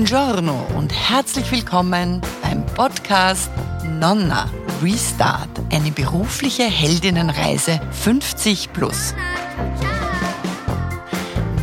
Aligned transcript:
Buongiorno 0.00 0.66
und 0.78 0.94
herzlich 0.94 1.52
willkommen 1.52 2.22
beim 2.40 2.64
Podcast 2.64 3.50
Nonna 3.84 4.50
Restart, 4.82 5.50
eine 5.70 5.90
berufliche 5.90 6.62
Heldinnenreise 6.62 7.78
50 7.92 8.72
plus. 8.72 9.14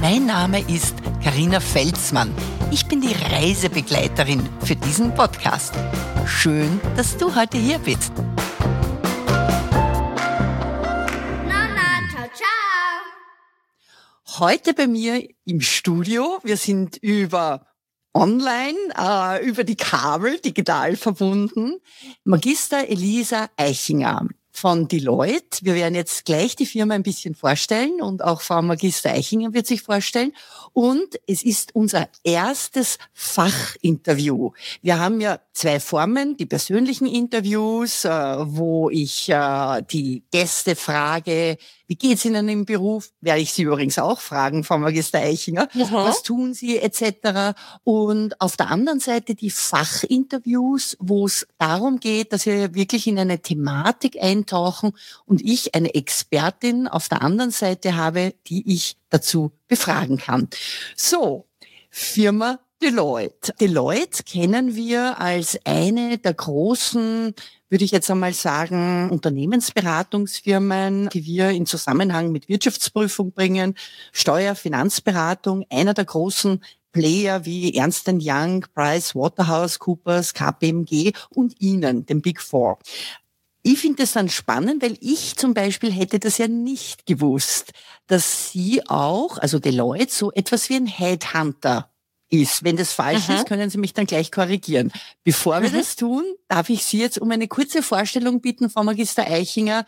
Mein 0.01 0.27
Name 0.27 0.59
ist 0.69 0.95
Karina 1.23 1.59
Felsmann. 1.59 2.31
Ich 2.69 2.86
bin 2.86 3.01
die 3.01 3.15
Reisebegleiterin 3.15 4.47
für 4.63 4.75
diesen 4.75 5.15
Podcast. 5.15 5.73
Schön, 6.27 6.79
dass 6.95 7.17
du 7.17 7.35
heute 7.35 7.57
hier 7.57 7.79
bist. 7.79 8.11
Heute 14.38 14.75
bei 14.75 14.85
mir 14.85 15.27
im 15.46 15.60
Studio. 15.60 16.38
Wir 16.43 16.57
sind 16.57 16.97
über 16.97 17.65
online 18.17 18.77
äh, 18.97 19.45
über 19.47 19.63
die 19.63 19.75
Kabel 19.75 20.39
digital 20.39 20.95
verbunden. 20.95 21.75
Magister 22.23 22.87
Elisa 22.89 23.49
Eichinger 23.55 24.27
von 24.51 24.87
Deloitte. 24.87 25.59
Wir 25.61 25.75
werden 25.75 25.93
jetzt 25.93 26.25
gleich 26.25 26.55
die 26.55 26.65
Firma 26.65 26.95
ein 26.95 27.03
bisschen 27.03 27.35
vorstellen 27.35 28.01
und 28.01 28.23
auch 28.23 28.41
Frau 28.41 28.63
Magister 28.63 29.11
Eichinger 29.11 29.53
wird 29.53 29.67
sich 29.67 29.83
vorstellen. 29.83 30.33
Und 30.77 31.19
es 31.25 31.41
ist 31.41 31.73
unser 31.73 32.08
erstes 32.23 32.99
Fachinterview. 33.11 34.52
Wir 34.83 34.99
haben 34.99 35.19
ja 35.22 35.39
zwei 35.52 35.80
Formen, 35.80 36.38
die 36.38 36.45
persönlichen 36.45 37.08
Interviews, 37.08 38.05
äh, 38.05 38.09
wo 38.09 38.91
ich 38.91 39.27
äh, 39.27 39.81
die 39.89 40.21
Gäste 40.30 40.75
frage, 40.75 41.58
wie 41.88 41.95
geht's 41.95 42.25
Ihnen 42.25 42.47
im 42.49 42.66
Beruf? 42.66 43.11
Werde 43.21 43.41
ich 43.41 43.53
Sie 43.53 43.63
übrigens 43.63 43.97
auch 43.97 44.19
fragen, 44.19 44.63
Frau 44.63 44.77
Magister 44.77 45.19
Eichinger. 45.19 45.69
Aha. 45.73 46.05
Was 46.05 46.21
tun 46.21 46.53
Sie 46.53 46.77
etc. 46.77 47.57
Und 47.83 48.39
auf 48.41 48.57
der 48.57 48.69
anderen 48.69 48.99
Seite 48.99 49.35
die 49.35 49.49
Fachinterviews, 49.49 50.97
wo 50.99 51.25
es 51.25 51.47
darum 51.57 51.99
geht, 51.99 52.33
dass 52.33 52.45
wir 52.45 52.75
wirklich 52.75 53.07
in 53.07 53.17
eine 53.17 53.39
Thematik 53.39 54.21
eintauchen 54.21 54.91
und 55.25 55.41
ich 55.41 55.73
eine 55.75 55.95
Expertin 55.95 56.87
auf 56.87 57.07
der 57.09 57.21
anderen 57.21 57.52
Seite 57.52 57.95
habe, 57.95 58.35
die 58.47 58.71
ich 58.71 58.97
dazu 59.09 59.52
befragen 59.67 60.17
kann. 60.17 60.49
So, 60.95 61.47
Firma 61.89 62.59
Deloitte. 62.81 63.53
Deloitte 63.59 64.23
kennen 64.23 64.75
wir 64.75 65.19
als 65.19 65.59
eine 65.65 66.19
der 66.19 66.35
großen, 66.35 67.33
würde 67.69 67.83
ich 67.83 67.91
jetzt 67.91 68.11
einmal 68.11 68.33
sagen, 68.33 69.09
Unternehmensberatungsfirmen, 69.09 71.09
die 71.09 71.25
wir 71.25 71.49
in 71.49 71.65
Zusammenhang 71.65 72.31
mit 72.31 72.47
Wirtschaftsprüfung 72.47 73.31
bringen, 73.31 73.73
Steuer, 74.11 74.53
Finanzberatung, 74.53 75.65
einer 75.71 75.95
der 75.95 76.05
großen 76.05 76.61
Player 76.91 77.45
wie 77.45 77.75
Ernst 77.75 78.07
Young, 78.07 78.65
Price, 78.73 79.15
Waterhouse, 79.15 79.79
Coopers, 79.79 80.33
KPMG 80.33 81.11
und 81.29 81.59
Ihnen, 81.59 82.05
den 82.05 82.21
Big 82.21 82.41
Four. 82.41 82.79
Ich 83.69 83.79
finde 83.79 84.03
das 84.03 84.13
dann 84.13 84.29
spannend, 84.29 84.81
weil 84.81 84.97
ich 85.01 85.35
zum 85.35 85.53
Beispiel 85.53 85.91
hätte 85.91 86.19
das 86.19 86.37
ja 86.37 86.47
nicht 86.47 87.05
gewusst, 87.05 87.73
dass 88.07 88.49
Sie 88.49 88.81
auch, 88.87 89.37
also 89.39 89.59
Deloitte, 89.59 90.13
so 90.13 90.31
etwas 90.31 90.69
wie 90.69 90.75
ein 90.75 90.85
Headhunter 90.85 91.91
ist. 92.29 92.63
Wenn 92.63 92.77
das 92.77 92.93
falsch 92.93 93.27
Aha. 93.27 93.35
ist, 93.35 93.45
können 93.45 93.69
Sie 93.69 93.77
mich 93.77 93.93
dann 93.93 94.05
gleich 94.05 94.31
korrigieren. 94.31 94.93
Bevor 95.25 95.61
wir 95.61 95.67
Aha. 95.67 95.79
das 95.79 95.97
tun, 95.97 96.23
darf 96.47 96.69
ich 96.69 96.85
Sie 96.85 96.97
jetzt 96.97 97.17
um 97.19 97.29
eine 97.29 97.49
kurze 97.49 97.83
Vorstellung 97.83 98.39
bitten, 98.39 98.69
Frau 98.69 98.85
Magister 98.85 99.27
Eichinger. 99.27 99.85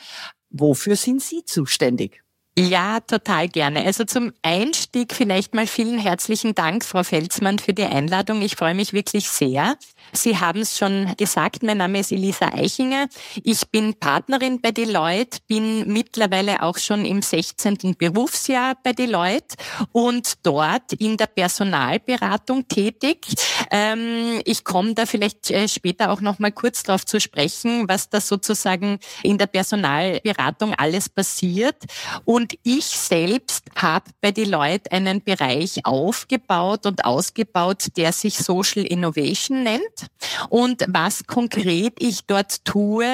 Wofür 0.50 0.98
sind 0.98 1.24
Sie 1.24 1.46
zuständig? 1.46 2.22
Ja, 2.58 3.00
total 3.00 3.48
gerne. 3.48 3.86
Also 3.86 4.04
zum 4.04 4.34
Einstieg 4.42 5.14
vielleicht 5.14 5.54
mal 5.56 5.66
vielen 5.66 5.98
herzlichen 5.98 6.56
Dank, 6.56 6.84
Frau 6.84 7.04
Felsmann, 7.04 7.58
für 7.58 7.74
die 7.74 7.86
Einladung. 7.86 8.42
Ich 8.42 8.58
freue 8.58 8.74
mich 8.76 8.92
wirklich 8.92 9.30
sehr. 9.30 9.78
Sie 10.12 10.38
haben 10.38 10.60
es 10.62 10.78
schon 10.78 11.14
gesagt, 11.16 11.64
mein 11.64 11.78
Name 11.78 12.00
ist 12.00 12.12
Elisa 12.12 12.48
Eichinger. 12.52 13.08
Ich 13.44 13.70
bin 13.70 13.94
Partnerin 13.94 14.60
bei 14.60 14.72
Deloitte, 14.72 15.40
bin 15.48 15.88
mittlerweile 15.88 16.62
auch 16.62 16.78
schon 16.78 17.06
im 17.06 17.22
16. 17.22 17.96
Berufsjahr 17.98 18.76
bei 18.84 18.92
Deloitte 18.92 19.56
und 19.94 20.34
dort 20.44 20.92
in 20.94 21.16
der 21.16 21.28
Personalberatung 21.28 22.68
tätig. 22.68 23.26
Ähm, 23.72 24.42
ich 24.44 24.66
komme 24.66 24.96
da 24.96 25.06
vielleicht 25.06 25.50
äh, 25.52 25.68
später 25.70 26.12
auch 26.12 26.20
noch 26.20 26.40
mal 26.40 26.52
kurz 26.52 26.84
darauf 26.84 27.06
zu 27.06 27.22
sprechen, 27.22 27.88
was 27.88 28.10
da 28.10 28.20
sozusagen 28.20 29.00
in 29.24 29.38
der 29.38 29.48
Personalberatung 29.48 30.74
alles 30.74 31.08
passiert. 31.08 31.78
Und 32.26 32.39
und 32.40 32.58
ich 32.64 32.86
selbst 32.86 33.66
habe 33.76 34.12
bei 34.22 34.32
Deloitte 34.32 34.94
einen 34.94 35.22
Bereich 35.22 35.86
aufgebaut 35.86 36.86
und 36.86 37.04
ausgebaut, 37.04 37.88
der 37.98 38.14
sich 38.14 38.38
Social 38.38 38.86
Innovation 38.86 39.64
nennt. 39.64 40.08
Und 40.48 40.86
was 40.88 41.28
konkret 41.28 41.96
ich 42.00 42.28
dort 42.28 42.64
tue 42.64 43.06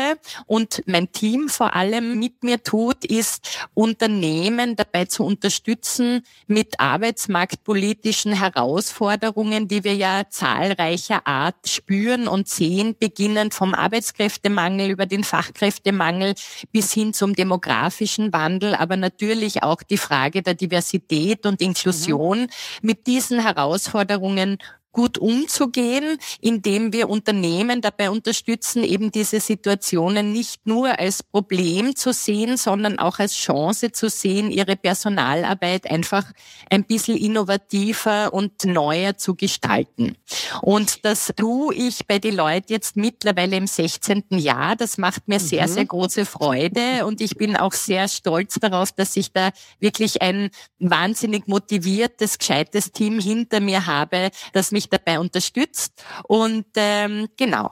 und 0.45 0.83
mein 0.85 1.11
Team 1.11 1.49
vor 1.49 1.75
allem 1.75 2.19
mit 2.19 2.43
mir 2.43 2.61
tut, 2.61 3.03
ist 3.03 3.65
Unternehmen 3.73 4.75
dabei 4.75 5.05
zu 5.05 5.23
unterstützen 5.23 6.21
mit 6.45 6.79
arbeitsmarktpolitischen 6.79 8.33
Herausforderungen, 8.33 9.67
die 9.67 9.83
wir 9.83 9.95
ja 9.95 10.29
zahlreicher 10.29 11.25
Art 11.25 11.67
spüren 11.67 12.27
und 12.27 12.47
sehen, 12.47 12.95
beginnend 12.99 13.55
vom 13.55 13.73
Arbeitskräftemangel 13.73 14.91
über 14.91 15.07
den 15.07 15.23
Fachkräftemangel 15.23 16.35
bis 16.71 16.93
hin 16.93 17.11
zum 17.11 17.33
demografischen 17.33 18.31
Wandel, 18.31 18.75
aber 18.75 18.97
natürlich 18.97 19.14
natürlich 19.15 19.63
auch 19.63 19.81
die 19.81 19.97
Frage 19.97 20.41
der 20.41 20.55
Diversität 20.55 21.45
und 21.45 21.61
Inklusion 21.61 22.41
mhm. 22.41 22.47
mit 22.81 23.07
diesen 23.07 23.39
Herausforderungen 23.39 24.57
gut 24.95 25.17
umzugehen, 25.17 26.17
indem 26.39 26.93
wir 26.93 27.09
Unternehmen 27.09 27.81
dabei 27.81 28.09
unterstützen, 28.09 28.81
eben 28.81 29.11
diese 29.11 29.41
Situationen 29.41 30.31
nicht 30.31 30.65
nur 30.65 30.97
als 30.97 31.21
Problem 31.21 31.97
zu 31.97 32.13
sehen, 32.13 32.55
sondern 32.55 32.97
auch 32.97 33.19
als 33.19 33.35
Chance 33.35 33.91
zu 33.91 34.09
sehen, 34.09 34.49
ihre 34.51 34.77
Personalarbeit 34.77 35.91
einfach 35.91 36.23
ein 36.69 36.85
bisschen 36.85 37.17
innovativer 37.17 38.33
und 38.33 38.63
neuer 38.63 39.17
zu 39.17 39.35
gestalten. 39.35 40.15
Und 40.61 41.03
das 41.03 41.33
tue 41.35 41.75
ich 41.75 42.07
bei 42.07 42.17
Deloitte 42.17 42.73
jetzt 42.73 42.95
mittlerweile 42.95 43.57
im 43.57 43.67
16. 43.67 44.23
Jahr. 44.31 44.77
Das 44.77 44.97
macht 44.97 45.27
mir 45.27 45.41
sehr, 45.41 45.67
mhm. 45.67 45.71
sehr 45.71 45.85
große 45.85 46.25
Freude 46.25 47.05
und 47.05 47.19
ich 47.19 47.35
bin 47.35 47.57
auch 47.57 47.73
sehr 47.73 48.07
stolz 48.07 48.55
darauf, 48.61 48.93
dass 48.93 49.17
ich 49.17 49.33
da 49.33 49.49
wirklich 49.81 50.21
ein 50.21 50.51
wahnsinnig 50.79 51.47
motiviertes, 51.47 52.37
gescheites 52.37 52.93
Team 52.93 53.19
hinter 53.19 53.59
mir 53.59 53.85
habe, 53.87 54.29
das 54.53 54.71
mich 54.71 54.84
mich 54.85 54.89
dabei 54.89 55.19
unterstützt. 55.19 56.03
Und 56.23 56.65
ähm, 56.75 57.27
genau. 57.37 57.71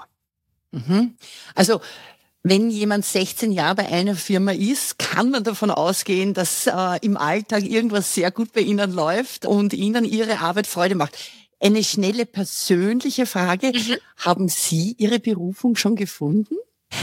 Mhm. 0.71 1.15
Also 1.55 1.81
wenn 2.43 2.69
jemand 2.69 3.05
16 3.05 3.51
Jahre 3.53 3.75
bei 3.75 3.87
einer 3.87 4.15
Firma 4.15 4.51
ist, 4.51 4.99
kann 4.99 5.31
man 5.31 5.43
davon 5.43 5.71
ausgehen, 5.71 6.33
dass 6.33 6.67
äh, 6.67 6.99
im 7.01 7.15
Alltag 7.15 7.63
irgendwas 7.63 8.13
sehr 8.13 8.31
gut 8.31 8.51
bei 8.51 8.61
Ihnen 8.61 8.91
läuft 8.91 9.45
und 9.45 9.73
Ihnen 9.73 10.03
Ihre 10.03 10.39
Arbeit 10.39 10.67
Freude 10.67 10.95
macht. 10.95 11.17
Eine 11.61 11.83
schnelle 11.83 12.25
persönliche 12.25 13.25
Frage. 13.25 13.67
Mhm. 13.67 13.95
Haben 14.17 14.49
Sie 14.49 14.95
Ihre 14.97 15.19
Berufung 15.19 15.77
schon 15.77 15.95
gefunden? 15.95 16.55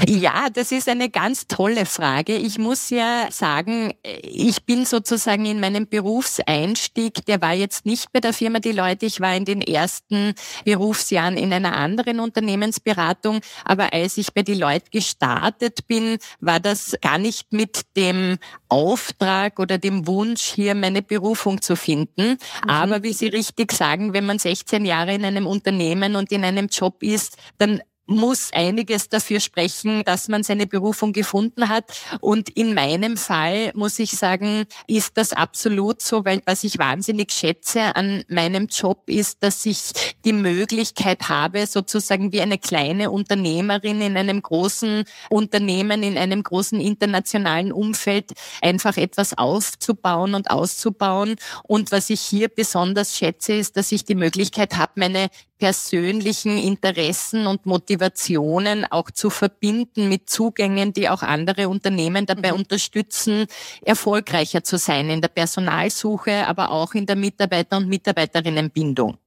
Ja, 0.06 0.48
das 0.50 0.72
ist 0.72 0.88
eine 0.88 1.10
ganz 1.10 1.46
tolle 1.46 1.86
Frage. 1.86 2.36
Ich 2.36 2.58
muss 2.58 2.90
ja 2.90 3.28
sagen, 3.30 3.92
ich 4.22 4.64
bin 4.64 4.84
sozusagen 4.84 5.46
in 5.46 5.60
meinem 5.60 5.86
Berufseinstieg, 5.86 7.24
der 7.26 7.40
war 7.42 7.52
jetzt 7.52 7.86
nicht 7.86 8.12
bei 8.12 8.20
der 8.20 8.32
Firma 8.32 8.60
Deloitte, 8.60 9.06
ich 9.06 9.20
war 9.20 9.34
in 9.34 9.44
den 9.44 9.60
ersten 9.60 10.34
Berufsjahren 10.64 11.36
in 11.36 11.52
einer 11.52 11.76
anderen 11.76 12.20
Unternehmensberatung, 12.20 13.40
aber 13.64 13.92
als 13.92 14.16
ich 14.16 14.32
bei 14.32 14.42
Deloitte 14.42 14.90
gestartet 14.90 15.86
bin, 15.86 16.18
war 16.40 16.60
das 16.60 16.96
gar 17.00 17.18
nicht 17.18 17.52
mit 17.52 17.82
dem 17.96 18.38
Auftrag 18.68 19.58
oder 19.58 19.78
dem 19.78 20.06
Wunsch, 20.06 20.42
hier 20.42 20.74
meine 20.74 21.02
Berufung 21.02 21.60
zu 21.60 21.76
finden. 21.76 22.38
Mhm. 22.64 22.70
Aber 22.70 23.02
wie 23.02 23.12
Sie 23.12 23.28
richtig 23.28 23.72
sagen, 23.72 24.12
wenn 24.12 24.26
man 24.26 24.38
16 24.38 24.84
Jahre 24.84 25.14
in 25.14 25.24
einem 25.24 25.46
Unternehmen 25.46 26.16
und 26.16 26.32
in 26.32 26.44
einem 26.44 26.68
Job 26.68 27.02
ist, 27.02 27.36
dann 27.58 27.80
muss 28.10 28.50
einiges 28.52 29.08
dafür 29.08 29.40
sprechen, 29.40 30.02
dass 30.04 30.28
man 30.28 30.42
seine 30.42 30.66
Berufung 30.66 31.12
gefunden 31.12 31.68
hat. 31.68 31.84
Und 32.20 32.48
in 32.50 32.74
meinem 32.74 33.16
Fall 33.16 33.70
muss 33.74 33.98
ich 33.98 34.10
sagen, 34.10 34.64
ist 34.86 35.16
das 35.16 35.32
absolut 35.32 36.02
so, 36.02 36.24
weil 36.24 36.42
was 36.44 36.64
ich 36.64 36.78
wahnsinnig 36.78 37.32
schätze 37.32 37.94
an 37.94 38.24
meinem 38.28 38.66
Job 38.66 39.04
ist, 39.06 39.42
dass 39.42 39.64
ich 39.64 39.92
die 40.24 40.32
Möglichkeit 40.32 41.28
habe, 41.28 41.66
sozusagen 41.66 42.32
wie 42.32 42.40
eine 42.40 42.58
kleine 42.58 43.10
Unternehmerin 43.10 44.00
in 44.00 44.16
einem 44.16 44.42
großen 44.42 45.04
Unternehmen, 45.30 46.02
in 46.02 46.18
einem 46.18 46.42
großen 46.42 46.80
internationalen 46.80 47.70
Umfeld 47.72 48.32
einfach 48.60 48.96
etwas 48.96 49.38
aufzubauen 49.38 50.34
und 50.34 50.50
auszubauen. 50.50 51.36
Und 51.62 51.92
was 51.92 52.10
ich 52.10 52.20
hier 52.20 52.48
besonders 52.48 53.16
schätze, 53.16 53.52
ist, 53.52 53.76
dass 53.76 53.92
ich 53.92 54.04
die 54.04 54.16
Möglichkeit 54.16 54.76
habe, 54.76 54.92
meine 54.96 55.30
persönlichen 55.60 56.58
Interessen 56.58 57.46
und 57.46 57.66
Motivationen 57.66 58.84
auch 58.90 59.10
zu 59.10 59.30
verbinden 59.30 60.08
mit 60.08 60.28
Zugängen, 60.28 60.92
die 60.92 61.08
auch 61.08 61.22
andere 61.22 61.68
Unternehmen 61.68 62.26
dabei 62.26 62.50
mhm. 62.50 62.60
unterstützen, 62.60 63.46
erfolgreicher 63.82 64.64
zu 64.64 64.78
sein 64.78 65.10
in 65.10 65.20
der 65.20 65.28
Personalsuche, 65.28 66.48
aber 66.48 66.70
auch 66.70 66.94
in 66.94 67.06
der 67.06 67.16
Mitarbeiter- 67.16 67.76
und 67.76 67.88
Mitarbeiterinnenbindung. 67.88 69.18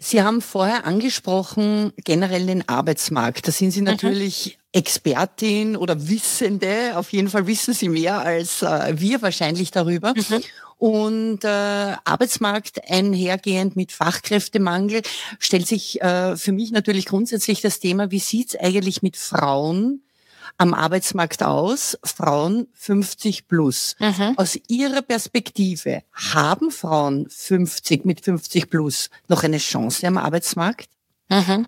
Sie 0.00 0.22
haben 0.22 0.40
vorher 0.40 0.86
angesprochen, 0.86 1.92
generell 2.04 2.46
den 2.46 2.68
Arbeitsmarkt. 2.68 3.48
Da 3.48 3.52
sind 3.52 3.72
Sie 3.72 3.80
mhm. 3.80 3.86
natürlich 3.86 4.56
mhm. 4.56 4.78
Expertin 4.80 5.76
oder 5.76 6.08
Wissende. 6.08 6.92
Auf 6.94 7.12
jeden 7.12 7.28
Fall 7.28 7.48
wissen 7.48 7.74
Sie 7.74 7.88
mehr 7.88 8.20
als 8.20 8.62
äh, 8.62 8.94
wir 8.96 9.20
wahrscheinlich 9.22 9.72
darüber. 9.72 10.14
Mhm. 10.14 10.40
Und 10.78 11.44
äh, 11.44 11.48
Arbeitsmarkt 12.04 12.88
einhergehend 12.88 13.74
mit 13.74 13.90
Fachkräftemangel 13.90 15.02
stellt 15.40 15.66
sich 15.66 16.00
äh, 16.00 16.36
für 16.36 16.52
mich 16.52 16.70
natürlich 16.70 17.06
grundsätzlich 17.06 17.60
das 17.60 17.80
Thema, 17.80 18.12
wie 18.12 18.20
sieht's 18.20 18.54
eigentlich 18.54 19.02
mit 19.02 19.16
Frauen 19.16 20.02
am 20.56 20.74
Arbeitsmarkt 20.74 21.42
aus, 21.42 21.98
Frauen 22.04 22.68
50 22.74 23.48
plus. 23.48 23.96
Mhm. 23.98 24.34
Aus 24.36 24.58
Ihrer 24.68 25.02
Perspektive, 25.02 26.02
haben 26.12 26.70
Frauen 26.70 27.28
50 27.28 28.04
mit 28.04 28.24
50 28.24 28.70
plus 28.70 29.10
noch 29.28 29.42
eine 29.42 29.58
Chance 29.58 30.06
am 30.06 30.16
Arbeitsmarkt? 30.16 30.88
Mhm. 31.28 31.66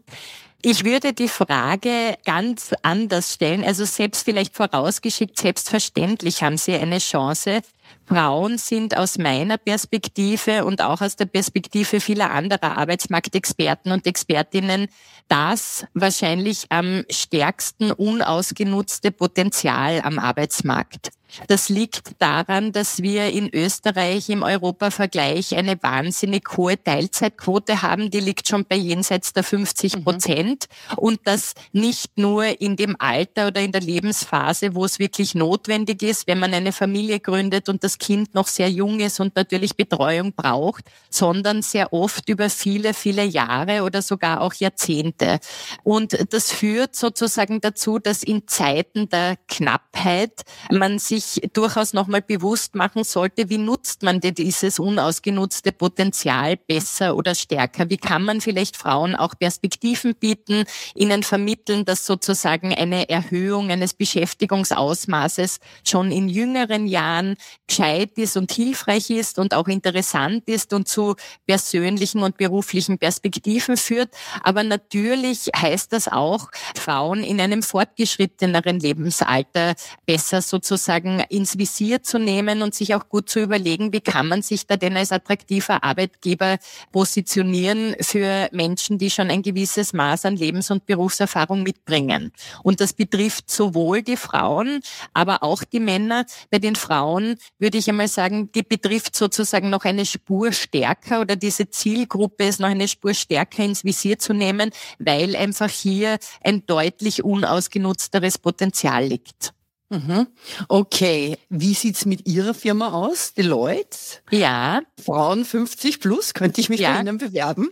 Ich 0.63 0.85
würde 0.85 1.15
die 1.15 1.29
Frage 1.29 2.19
ganz 2.27 2.75
anders 2.83 3.35
stellen. 3.35 3.65
Also 3.65 3.85
selbst 3.87 4.25
vielleicht 4.25 4.55
vorausgeschickt, 4.55 5.39
selbstverständlich 5.39 6.43
haben 6.43 6.59
Sie 6.59 6.75
eine 6.75 6.99
Chance. 6.99 7.63
Frauen 8.11 8.59
sind 8.59 8.97
aus 8.97 9.19
meiner 9.19 9.57
Perspektive 9.57 10.65
und 10.65 10.83
auch 10.83 11.01
aus 11.01 11.15
der 11.15 11.27
Perspektive 11.27 12.01
vieler 12.01 12.33
anderer 12.33 12.77
Arbeitsmarktexperten 12.77 13.93
und 13.93 14.05
Expertinnen 14.05 14.89
das 15.29 15.87
wahrscheinlich 15.95 16.67
am 16.71 17.05
stärksten 17.09 17.93
unausgenutzte 17.93 19.13
Potenzial 19.13 20.01
am 20.03 20.19
Arbeitsmarkt. 20.19 21.11
Das 21.47 21.69
liegt 21.69 22.21
daran, 22.21 22.73
dass 22.73 23.03
wir 23.03 23.31
in 23.31 23.49
Österreich 23.53 24.29
im 24.29 24.43
Europavergleich 24.43 25.57
eine 25.57 25.83
wahnsinnig 25.83 26.45
hohe 26.57 26.83
Teilzeitquote 26.83 27.83
haben. 27.83 28.11
Die 28.11 28.21
liegt 28.21 28.49
schon 28.49 28.65
bei 28.65 28.77
jenseits 28.77 29.33
der 29.33 29.45
50 29.45 29.97
mhm. 29.97 30.05
Prozent. 30.05 30.67
Mhm. 30.91 30.99
Und 30.99 31.21
das 31.25 31.55
nicht 31.73 32.19
nur 32.19 32.61
in 32.61 32.77
dem 32.77 32.97
Alter 32.99 33.49
oder 33.49 33.61
in 33.61 33.73
der 33.73 33.81
Lebensphase, 33.81 34.75
wo 34.75 34.85
es 34.85 34.99
wirklich 34.99 35.35
notwendig 35.35 36.03
ist, 36.03 36.27
wenn 36.27 36.39
man 36.39 36.55
eine 36.55 36.73
Familie 36.73 37.21
gründet 37.21 37.69
und 37.69 37.85
das 37.85 37.99
Kind 37.99 38.35
noch 38.35 38.47
sehr 38.47 38.71
jung 38.71 39.01
ist 39.01 39.21
und 39.21 39.37
natürlich 39.37 39.77
Betreuung 39.77 40.33
braucht, 40.33 40.85
sondern 41.11 41.63
sehr 41.63 41.93
oft 41.93 42.29
über 42.29 42.51
viele, 42.51 42.95
viele 42.95 43.25
Jahre 43.25 43.83
oder 43.83 44.03
sogar 44.03 44.41
auch 44.41 44.55
Jahrzehnte. 44.55 45.39
Und 45.83 46.33
das 46.33 46.53
führt 46.53 46.95
sozusagen 46.95 47.61
dazu, 47.61 47.99
dass 47.99 48.23
in 48.23 48.47
Zeiten 48.47 49.09
der 49.09 49.37
Knappheit 49.49 50.43
man 50.71 50.99
sich 50.99 51.20
durchaus 51.53 51.93
nochmal 51.93 52.23
bewusst 52.23 52.75
machen 52.75 53.05
sollte, 53.05 53.49
wie 53.49 53.59
nutzt 53.59 54.03
man 54.03 54.21
denn 54.21 54.35
dieses 54.35 54.79
unausgenutzte 54.79 55.73
Potenzial 55.73 56.57
besser 56.57 57.17
oder 57.17 57.35
stärker? 57.35 57.91
Wie 57.91 57.97
kann 57.97 58.23
man 58.23 58.41
vielleicht 58.41 58.77
Frauen 58.77 59.15
auch 59.15 59.35
Perspektiven 59.39 60.15
bieten, 60.15 60.65
ihnen 60.95 61.23
vermitteln, 61.23 61.85
dass 61.85 62.07
sozusagen 62.07 62.75
eine 62.75 63.09
Erhöhung 63.09 63.71
eines 63.71 63.95
Beschäftigungsausmaßes 63.95 65.59
schon 65.87 66.11
in 66.13 66.29
jüngeren 66.29 66.87
Jahren 66.87 67.37
gescheit 67.67 68.17
ist 68.17 68.37
und 68.37 68.53
hilfreich 68.53 69.11
ist 69.11 69.39
und 69.39 69.55
auch 69.55 69.69
interessant 69.69 70.49
ist 70.49 70.73
und 70.73 70.89
zu 70.89 71.17
persönlichen 71.47 72.23
und 72.23 72.37
beruflichen 72.37 72.99
Perspektiven 72.99 73.77
führt. 73.77 74.11
Aber 74.43 74.63
natürlich 74.63 75.51
heißt 75.57 75.93
das 75.93 76.09
auch, 76.09 76.51
Frauen 76.77 77.23
in 77.23 77.41
einem 77.41 77.63
fortgeschritteneren 77.63 78.79
Lebensalter 78.81 79.75
besser 80.07 80.43
sozusagen 80.43 81.10
ins 81.19 81.59
Visier 81.59 82.03
zu 82.03 82.19
nehmen 82.19 82.63
und 82.63 82.75
sich 82.75 82.95
auch 82.95 83.09
gut 83.09 83.29
zu 83.29 83.41
überlegen, 83.41 83.93
wie 83.93 84.01
kann 84.01 84.29
man 84.29 84.43
sich 84.43 84.67
da 84.67 84.77
denn 84.77 84.97
als 84.97 85.11
attraktiver 85.11 85.83
Arbeitgeber 85.83 86.59
positionieren 86.93 87.97
für 88.01 88.49
Menschen, 88.53 88.99
die 88.99 89.11
schon 89.11 89.31
ein 89.31 89.43
gewisses 89.43 89.93
Maß 89.93 90.27
an 90.27 90.37
Lebens- 90.37 90.71
und 90.71 90.87
Berufserfahrung 90.87 91.63
mitbringen. 91.63 92.33
Und 92.63 92.81
das 92.81 92.93
betrifft 92.93 93.51
sowohl 93.51 94.03
die 94.03 94.17
Frauen, 94.17 94.81
aber 95.13 95.43
auch 95.43 95.65
die 95.65 95.81
Männer. 95.81 96.27
Bei 96.51 96.59
den 96.59 96.77
Frauen 96.77 97.37
würde 97.59 97.79
ich 97.79 97.89
einmal 97.89 98.09
sagen, 98.09 98.53
die 98.53 98.63
betrifft 98.63 99.17
sozusagen 99.17 99.71
noch 99.71 99.85
eine 99.85 100.07
Spur 100.07 100.53
stärker 100.53 101.21
oder 101.21 101.35
diese 101.35 101.71
Zielgruppe 101.71 102.45
ist 102.45 102.61
noch 102.61 102.69
eine 102.69 102.87
Spur 102.87 103.15
stärker 103.15 103.65
ins 103.65 103.85
Visier 103.85 104.19
zu 104.19 104.33
nehmen, 104.33 104.71
weil 104.99 105.35
einfach 105.35 105.71
hier 105.71 106.19
ein 106.45 106.67
deutlich 106.67 107.25
unausgenutzteres 107.25 108.39
Potenzial 108.39 109.05
liegt. 109.07 109.53
Mhm. 109.91 110.29
Okay, 110.69 111.37
wie 111.49 111.75
sieht's 111.75 112.07
mit 112.07 112.29
Ihrer 112.29 112.55
Firma 112.55 112.93
aus, 112.93 113.35
Deloitte? 113.35 113.99
Ja. 114.31 114.83
Frauen 115.05 115.45
50 115.45 115.99
plus, 115.99 116.33
könnte 116.33 116.61
ich 116.61 116.69
mich 116.69 116.79
ja. 116.79 116.95
bei 116.95 117.01
Ihnen 117.01 117.19
bewerben? 117.19 117.71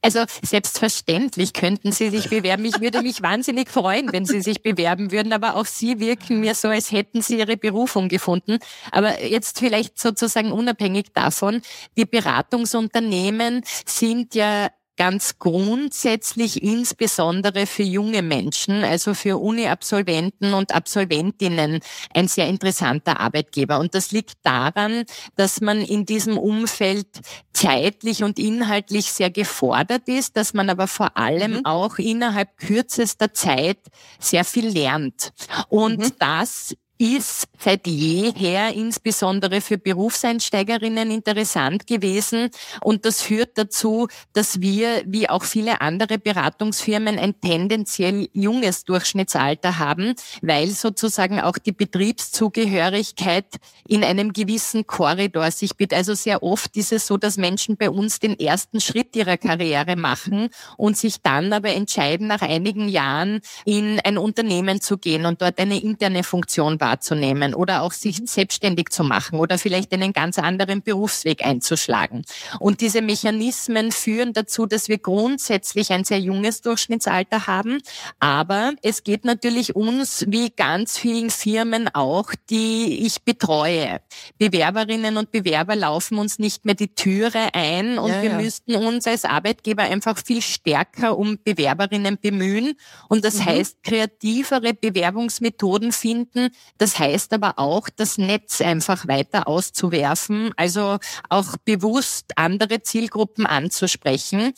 Also 0.00 0.24
selbstverständlich 0.42 1.52
könnten 1.52 1.90
Sie 1.92 2.10
sich 2.10 2.30
bewerben. 2.30 2.64
Ich 2.64 2.80
würde 2.80 3.02
mich 3.02 3.20
wahnsinnig 3.20 3.68
freuen, 3.68 4.12
wenn 4.12 4.24
Sie 4.24 4.40
sich 4.40 4.62
bewerben 4.62 5.10
würden, 5.10 5.32
aber 5.32 5.56
auch 5.56 5.66
Sie 5.66 5.98
wirken 5.98 6.40
mir 6.40 6.54
so, 6.54 6.68
als 6.68 6.92
hätten 6.92 7.20
Sie 7.20 7.38
Ihre 7.38 7.56
Berufung 7.56 8.08
gefunden. 8.08 8.58
Aber 8.92 9.24
jetzt 9.24 9.58
vielleicht 9.58 9.98
sozusagen 9.98 10.52
unabhängig 10.52 11.06
davon, 11.12 11.62
die 11.96 12.06
Beratungsunternehmen 12.06 13.62
sind 13.84 14.34
ja 14.34 14.70
ganz 14.96 15.38
grundsätzlich 15.38 16.62
insbesondere 16.62 17.66
für 17.66 17.82
junge 17.82 18.22
Menschen, 18.22 18.84
also 18.84 19.14
für 19.14 19.38
Uni-Absolventen 19.38 20.54
und 20.54 20.74
Absolventinnen 20.74 21.80
ein 22.14 22.28
sehr 22.28 22.48
interessanter 22.48 23.20
Arbeitgeber. 23.20 23.78
Und 23.78 23.94
das 23.94 24.12
liegt 24.12 24.34
daran, 24.42 25.04
dass 25.36 25.60
man 25.60 25.82
in 25.82 26.06
diesem 26.06 26.38
Umfeld 26.38 27.06
zeitlich 27.52 28.22
und 28.22 28.38
inhaltlich 28.38 29.12
sehr 29.12 29.30
gefordert 29.30 30.08
ist, 30.08 30.36
dass 30.36 30.54
man 30.54 30.70
aber 30.70 30.86
vor 30.86 31.16
allem 31.16 31.58
mhm. 31.58 31.64
auch 31.64 31.98
innerhalb 31.98 32.56
kürzester 32.56 33.32
Zeit 33.32 33.78
sehr 34.18 34.44
viel 34.44 34.68
lernt. 34.68 35.32
Und 35.68 35.98
mhm. 35.98 36.12
das 36.18 36.74
ist 36.98 37.48
seit 37.58 37.86
jeher 37.86 38.74
insbesondere 38.74 39.60
für 39.60 39.78
Berufseinsteigerinnen 39.78 41.10
interessant 41.10 41.86
gewesen. 41.86 42.50
Und 42.82 43.04
das 43.04 43.22
führt 43.22 43.58
dazu, 43.58 44.08
dass 44.32 44.60
wir, 44.60 45.02
wie 45.06 45.28
auch 45.28 45.44
viele 45.44 45.80
andere 45.80 46.18
Beratungsfirmen, 46.18 47.18
ein 47.18 47.40
tendenziell 47.40 48.28
junges 48.32 48.84
Durchschnittsalter 48.84 49.78
haben, 49.78 50.14
weil 50.42 50.68
sozusagen 50.68 51.40
auch 51.40 51.58
die 51.58 51.72
Betriebszugehörigkeit 51.72 53.46
in 53.88 54.04
einem 54.04 54.32
gewissen 54.32 54.86
Korridor 54.86 55.50
sich 55.50 55.76
bietet. 55.76 55.98
Also 55.98 56.14
sehr 56.14 56.42
oft 56.42 56.76
ist 56.76 56.92
es 56.92 57.06
so, 57.06 57.16
dass 57.16 57.36
Menschen 57.36 57.76
bei 57.76 57.90
uns 57.90 58.20
den 58.20 58.38
ersten 58.38 58.80
Schritt 58.80 59.16
ihrer 59.16 59.36
Karriere 59.36 59.96
machen 59.96 60.48
und 60.76 60.96
sich 60.96 61.20
dann 61.22 61.52
aber 61.52 61.70
entscheiden, 61.70 62.26
nach 62.26 62.42
einigen 62.42 62.88
Jahren 62.88 63.40
in 63.64 64.00
ein 64.00 64.18
Unternehmen 64.18 64.80
zu 64.80 64.98
gehen 64.98 65.26
und 65.26 65.42
dort 65.42 65.58
eine 65.58 65.80
interne 65.80 66.22
Funktion 66.22 66.78
wahrzunehmen 66.86 67.54
oder 67.54 67.82
auch 67.82 67.92
sich 67.92 68.20
selbstständig 68.24 68.90
zu 68.90 69.02
machen 69.02 69.38
oder 69.40 69.58
vielleicht 69.58 69.92
einen 69.92 70.12
ganz 70.12 70.38
anderen 70.38 70.82
Berufsweg 70.82 71.44
einzuschlagen. 71.44 72.24
Und 72.60 72.80
diese 72.80 73.02
Mechanismen 73.02 73.90
führen 73.90 74.32
dazu, 74.32 74.66
dass 74.66 74.88
wir 74.88 74.98
grundsätzlich 74.98 75.90
ein 75.90 76.04
sehr 76.04 76.20
junges 76.20 76.60
Durchschnittsalter 76.60 77.48
haben. 77.48 77.80
Aber 78.20 78.74
es 78.82 79.02
geht 79.02 79.24
natürlich 79.24 79.74
uns 79.74 80.24
wie 80.28 80.50
ganz 80.50 80.96
vielen 80.96 81.30
Firmen 81.30 81.88
auch, 81.92 82.30
die 82.50 83.04
ich 83.04 83.22
betreue. 83.22 84.00
Bewerberinnen 84.38 85.16
und 85.16 85.32
Bewerber 85.32 85.74
laufen 85.74 86.18
uns 86.18 86.38
nicht 86.38 86.64
mehr 86.64 86.76
die 86.76 86.94
Türe 86.94 87.48
ein 87.52 87.98
und 87.98 88.10
ja, 88.10 88.22
wir 88.22 88.30
ja. 88.30 88.36
müssten 88.36 88.76
uns 88.76 89.06
als 89.06 89.24
Arbeitgeber 89.24 89.82
einfach 89.82 90.18
viel 90.18 90.40
stärker 90.40 91.18
um 91.18 91.38
Bewerberinnen 91.42 92.18
bemühen. 92.20 92.74
Und 93.08 93.24
das 93.24 93.36
mhm. 93.36 93.46
heißt, 93.46 93.82
kreativere 93.82 94.74
Bewerbungsmethoden 94.74 95.92
finden. 95.92 96.50
Das 96.78 96.98
heißt, 96.98 97.32
aber 97.32 97.58
auch, 97.58 97.88
das 97.94 98.18
Netz 98.18 98.60
einfach 98.60 99.08
weiter 99.08 99.48
auszuwerfen, 99.48 100.52
also 100.56 100.98
auch 101.28 101.56
bewusst 101.64 102.32
andere 102.36 102.82
Zielgruppen 102.82 103.46
anzusprechen. 103.46 104.52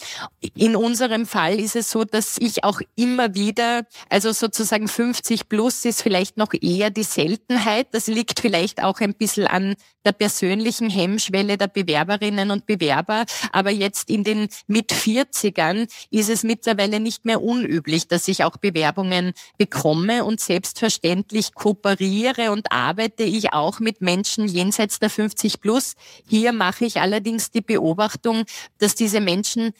In 0.54 0.76
unserem 0.76 1.26
Fall 1.26 1.58
ist 1.60 1.76
es 1.76 1.90
so, 1.90 2.04
dass 2.04 2.38
ich 2.38 2.64
auch 2.64 2.80
immer 2.96 3.34
wieder, 3.34 3.82
also 4.08 4.32
sozusagen 4.32 4.88
50 4.88 5.48
plus 5.48 5.84
ist 5.84 6.02
vielleicht 6.02 6.36
noch 6.36 6.52
eher 6.52 6.90
die 6.90 7.02
Seltenheit. 7.02 7.88
Das 7.92 8.06
liegt 8.06 8.40
vielleicht 8.40 8.82
auch 8.82 9.00
ein 9.00 9.14
bisschen 9.14 9.46
an 9.46 9.74
der 10.08 10.12
persönlichen 10.12 10.88
Hemmschwelle 10.88 11.58
der 11.58 11.66
Bewerberinnen 11.68 12.50
und 12.50 12.64
Bewerber. 12.64 13.26
Aber 13.52 13.70
jetzt 13.70 14.08
in 14.08 14.24
den 14.24 14.48
mit 14.66 14.90
40ern 14.90 15.86
ist 16.10 16.30
es 16.30 16.44
mittlerweile 16.44 16.98
nicht 16.98 17.26
mehr 17.26 17.42
unüblich, 17.42 18.08
dass 18.08 18.26
ich 18.26 18.42
auch 18.42 18.56
Bewerbungen 18.56 19.34
bekomme 19.58 20.24
und 20.24 20.40
selbstverständlich 20.40 21.54
kooperiere 21.54 22.52
und 22.52 22.72
arbeite 22.72 23.22
ich 23.22 23.52
auch 23.52 23.80
mit 23.80 24.00
Menschen 24.00 24.48
jenseits 24.48 24.98
der 24.98 25.10
50 25.10 25.60
plus. 25.60 25.92
Hier 26.26 26.52
mache 26.52 26.86
ich 26.86 27.02
allerdings 27.02 27.50
die 27.50 27.60
Beobachtung, 27.60 28.44
dass 28.78 28.94
diese 28.94 29.20
Menschen 29.20 29.72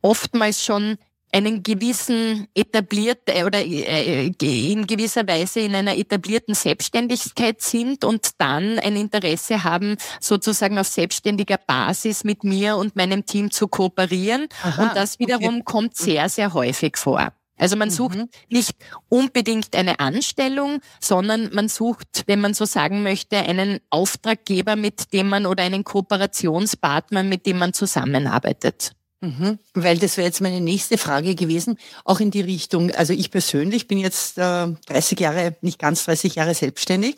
oftmals 0.00 0.64
schon 0.64 0.96
einen 1.36 1.62
gewissen 1.62 2.48
etabliert 2.54 3.20
äh, 3.26 3.44
oder 3.44 3.64
äh, 3.64 4.26
in 4.40 4.86
gewisser 4.86 5.28
Weise 5.28 5.60
in 5.60 5.74
einer 5.74 5.96
etablierten 5.96 6.54
Selbstständigkeit 6.54 7.60
sind 7.60 8.04
und 8.04 8.30
dann 8.38 8.78
ein 8.78 8.96
Interesse 8.96 9.62
haben, 9.62 9.96
sozusagen 10.20 10.78
auf 10.78 10.86
selbstständiger 10.86 11.58
Basis 11.58 12.24
mit 12.24 12.42
mir 12.42 12.76
und 12.76 12.96
meinem 12.96 13.26
Team 13.26 13.50
zu 13.50 13.68
kooperieren. 13.68 14.48
Aha, 14.62 14.82
und 14.82 14.96
das 14.96 15.18
wiederum 15.18 15.56
okay. 15.56 15.64
kommt 15.64 15.96
sehr, 15.96 16.28
sehr 16.30 16.54
häufig 16.54 16.96
vor. 16.96 17.32
Also 17.58 17.76
man 17.76 17.90
sucht 17.90 18.18
mhm. 18.18 18.28
nicht 18.50 18.74
unbedingt 19.08 19.74
eine 19.76 20.00
Anstellung, 20.00 20.80
sondern 21.00 21.54
man 21.54 21.68
sucht, 21.68 22.24
wenn 22.26 22.40
man 22.40 22.54
so 22.54 22.64
sagen 22.66 23.02
möchte, 23.02 23.38
einen 23.38 23.80
Auftraggeber, 23.90 24.76
mit 24.76 25.12
dem 25.12 25.28
man 25.28 25.46
oder 25.46 25.64
einen 25.64 25.84
Kooperationspartner, 25.84 27.22
mit 27.22 27.46
dem 27.46 27.58
man 27.58 27.72
zusammenarbeitet. 27.72 28.92
Mhm, 29.22 29.58
weil 29.72 29.96
das 29.96 30.18
wäre 30.18 30.26
jetzt 30.26 30.42
meine 30.42 30.60
nächste 30.60 30.98
Frage 30.98 31.34
gewesen, 31.34 31.78
auch 32.04 32.20
in 32.20 32.30
die 32.30 32.42
Richtung, 32.42 32.90
also 32.90 33.14
ich 33.14 33.30
persönlich 33.30 33.88
bin 33.88 33.96
jetzt 33.96 34.36
äh, 34.36 34.66
30 34.88 35.18
Jahre, 35.18 35.56
nicht 35.62 35.78
ganz 35.78 36.04
30 36.04 36.34
Jahre 36.34 36.52
selbstständig 36.54 37.16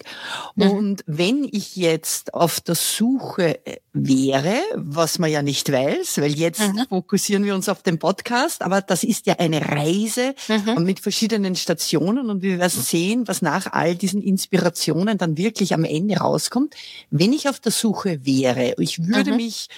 mhm. 0.55 0.71
und 0.71 1.05
wenn 1.07 1.49
ich 1.50 1.75
jetzt 1.75 2.35
auf 2.35 2.61
der 2.61 2.76
Suche 2.76 3.67
äh, 3.67 3.78
wäre, 3.93 4.61
was 4.76 5.19
man 5.19 5.28
ja 5.28 5.43
nicht 5.43 5.73
weiß, 5.73 6.19
weil 6.19 6.37
jetzt 6.37 6.61
mhm. 6.61 6.87
fokussieren 6.88 7.45
wir 7.45 7.57
uns 7.57 7.69
auf 7.69 7.83
den 7.83 7.99
Podcast, 7.99 8.62
aber 8.62 8.81
das 8.81 9.02
ist 9.02 9.26
ja 9.26 9.35
eine 9.40 9.61
Reise 9.69 10.37
mhm. 10.47 10.85
mit 10.85 11.00
verschiedenen 11.00 11.57
Stationen 11.57 12.31
und 12.31 12.43
wir 12.43 12.61
werden 12.61 12.81
sehen, 12.81 13.26
was 13.26 13.43
nach 13.43 13.73
all 13.73 13.97
diesen 13.97 14.23
Inspirationen 14.23 15.19
dann 15.19 15.37
wirklich 15.37 15.75
am 15.75 15.83
Ende 15.83 16.19
rauskommt. 16.19 16.76
Wenn 17.11 17.33
ich 17.33 17.49
auf 17.49 17.59
der 17.59 17.73
Suche 17.73 18.25
wäre, 18.25 18.75
ich 18.78 19.05
würde 19.05 19.33
mhm. 19.33 19.37
mich 19.38 19.69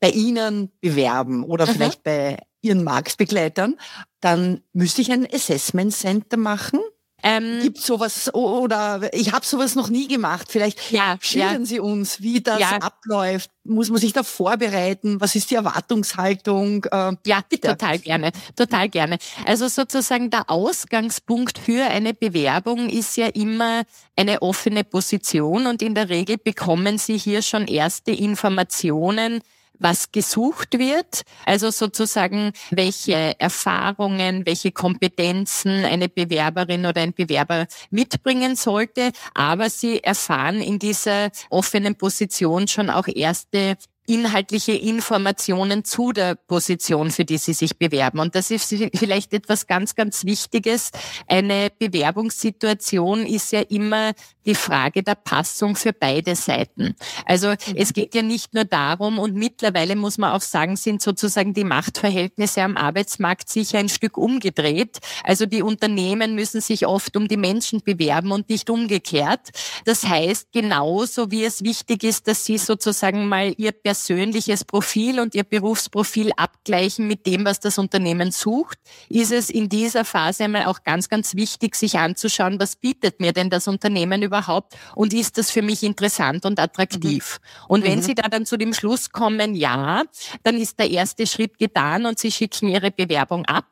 bei 0.00 0.10
Ihnen 0.10 0.72
bewerben 0.80 1.44
oder 1.44 1.66
mhm. 1.66 1.70
vielleicht 1.70 2.02
bei 2.02 2.38
Ihren 2.60 2.84
Marktbegleitern, 2.84 3.76
dann 4.20 4.60
müsste 4.72 5.02
ich 5.02 5.12
ein 5.12 5.26
Assessment 5.32 5.94
Center 5.94 6.36
machen. 6.36 6.80
Ähm, 7.22 7.60
Gibt 7.62 7.78
sowas 7.78 8.32
oder 8.34 9.10
ich 9.12 9.32
habe 9.32 9.44
sowas 9.44 9.74
noch 9.74 9.88
nie 9.88 10.06
gemacht. 10.06 10.48
Vielleicht 10.50 10.92
ja, 10.92 11.16
schildern 11.20 11.62
ja. 11.62 11.66
Sie 11.66 11.80
uns, 11.80 12.20
wie 12.20 12.40
das 12.40 12.60
ja. 12.60 12.76
abläuft. 12.76 13.50
Muss 13.64 13.88
man 13.88 13.98
sich 13.98 14.12
da 14.12 14.22
vorbereiten? 14.22 15.20
Was 15.20 15.34
ist 15.34 15.50
die 15.50 15.54
Erwartungshaltung? 15.54 16.84
Äh, 16.84 17.16
ja, 17.26 17.40
bitte. 17.48 17.68
total 17.68 17.98
gerne, 17.98 18.32
total 18.54 18.88
gerne. 18.90 19.18
Also 19.46 19.66
sozusagen 19.66 20.30
der 20.30 20.50
Ausgangspunkt 20.50 21.58
für 21.58 21.86
eine 21.86 22.12
Bewerbung 22.12 22.88
ist 22.90 23.16
ja 23.16 23.28
immer 23.28 23.82
eine 24.14 24.42
offene 24.42 24.84
Position 24.84 25.66
und 25.66 25.82
in 25.82 25.94
der 25.94 26.10
Regel 26.10 26.36
bekommen 26.36 26.98
Sie 26.98 27.16
hier 27.16 27.42
schon 27.42 27.66
erste 27.66 28.12
Informationen 28.12 29.40
was 29.78 30.12
gesucht 30.12 30.78
wird, 30.78 31.22
also 31.44 31.70
sozusagen 31.70 32.52
welche 32.70 33.38
Erfahrungen, 33.38 34.46
welche 34.46 34.72
Kompetenzen 34.72 35.84
eine 35.84 36.08
Bewerberin 36.08 36.86
oder 36.86 37.02
ein 37.02 37.12
Bewerber 37.12 37.66
mitbringen 37.90 38.56
sollte. 38.56 39.12
Aber 39.34 39.70
sie 39.70 40.02
erfahren 40.02 40.60
in 40.60 40.78
dieser 40.78 41.30
offenen 41.50 41.96
Position 41.96 42.68
schon 42.68 42.90
auch 42.90 43.08
erste 43.08 43.76
inhaltliche 44.06 44.72
Informationen 44.72 45.84
zu 45.84 46.12
der 46.12 46.34
Position, 46.34 47.10
für 47.10 47.24
die 47.24 47.38
Sie 47.38 47.52
sich 47.52 47.78
bewerben. 47.78 48.20
Und 48.20 48.34
das 48.34 48.50
ist 48.50 48.74
vielleicht 48.94 49.32
etwas 49.32 49.66
ganz, 49.66 49.94
ganz 49.94 50.24
Wichtiges. 50.24 50.90
Eine 51.26 51.70
Bewerbungssituation 51.78 53.26
ist 53.26 53.52
ja 53.52 53.60
immer 53.60 54.12
die 54.46 54.54
Frage 54.54 55.02
der 55.02 55.16
Passung 55.16 55.74
für 55.76 55.92
beide 55.92 56.36
Seiten. 56.36 56.94
Also 57.24 57.50
mhm. 57.50 57.56
es 57.74 57.92
geht 57.92 58.14
ja 58.14 58.22
nicht 58.22 58.54
nur 58.54 58.64
darum, 58.64 59.18
und 59.18 59.34
mittlerweile 59.34 59.96
muss 59.96 60.18
man 60.18 60.32
auch 60.32 60.40
sagen, 60.40 60.76
sind 60.76 61.02
sozusagen 61.02 61.52
die 61.52 61.64
Machtverhältnisse 61.64 62.62
am 62.62 62.76
Arbeitsmarkt 62.76 63.48
sicher 63.48 63.78
ein 63.78 63.88
Stück 63.88 64.16
umgedreht. 64.16 64.98
Also 65.24 65.46
die 65.46 65.62
Unternehmen 65.62 66.34
müssen 66.34 66.60
sich 66.60 66.86
oft 66.86 67.16
um 67.16 67.28
die 67.28 67.36
Menschen 67.36 67.82
bewerben 67.82 68.30
und 68.30 68.48
nicht 68.48 68.70
umgekehrt. 68.70 69.50
Das 69.84 70.04
heißt, 70.06 70.52
genauso 70.52 71.30
wie 71.30 71.44
es 71.44 71.64
wichtig 71.64 72.04
ist, 72.04 72.28
dass 72.28 72.44
Sie 72.44 72.58
sozusagen 72.58 73.28
mal 73.28 73.52
Ihr 73.56 73.72
persönliches 73.96 74.64
Profil 74.64 75.20
und 75.20 75.34
ihr 75.34 75.42
Berufsprofil 75.42 76.30
abgleichen 76.36 77.08
mit 77.08 77.26
dem, 77.26 77.46
was 77.46 77.60
das 77.60 77.78
Unternehmen 77.78 78.30
sucht, 78.30 78.78
ist 79.08 79.32
es 79.32 79.48
in 79.48 79.70
dieser 79.70 80.04
Phase 80.04 80.44
einmal 80.44 80.66
auch 80.66 80.82
ganz, 80.84 81.08
ganz 81.08 81.34
wichtig, 81.34 81.74
sich 81.76 81.98
anzuschauen, 81.98 82.60
was 82.60 82.76
bietet 82.76 83.20
mir 83.20 83.32
denn 83.32 83.48
das 83.48 83.68
Unternehmen 83.68 84.22
überhaupt 84.22 84.76
und 84.94 85.14
ist 85.14 85.38
das 85.38 85.50
für 85.50 85.62
mich 85.62 85.82
interessant 85.82 86.44
und 86.44 86.60
attraktiv. 86.60 87.38
Mhm. 87.40 87.64
Und 87.68 87.84
wenn 87.84 87.98
mhm. 88.00 88.02
Sie 88.02 88.14
da 88.14 88.28
dann 88.28 88.44
zu 88.44 88.58
dem 88.58 88.74
Schluss 88.74 89.10
kommen, 89.10 89.54
ja, 89.54 90.02
dann 90.42 90.58
ist 90.58 90.78
der 90.78 90.90
erste 90.90 91.26
Schritt 91.26 91.58
getan 91.58 92.04
und 92.04 92.18
Sie 92.18 92.30
schicken 92.30 92.68
Ihre 92.68 92.90
Bewerbung 92.90 93.46
ab. 93.46 93.66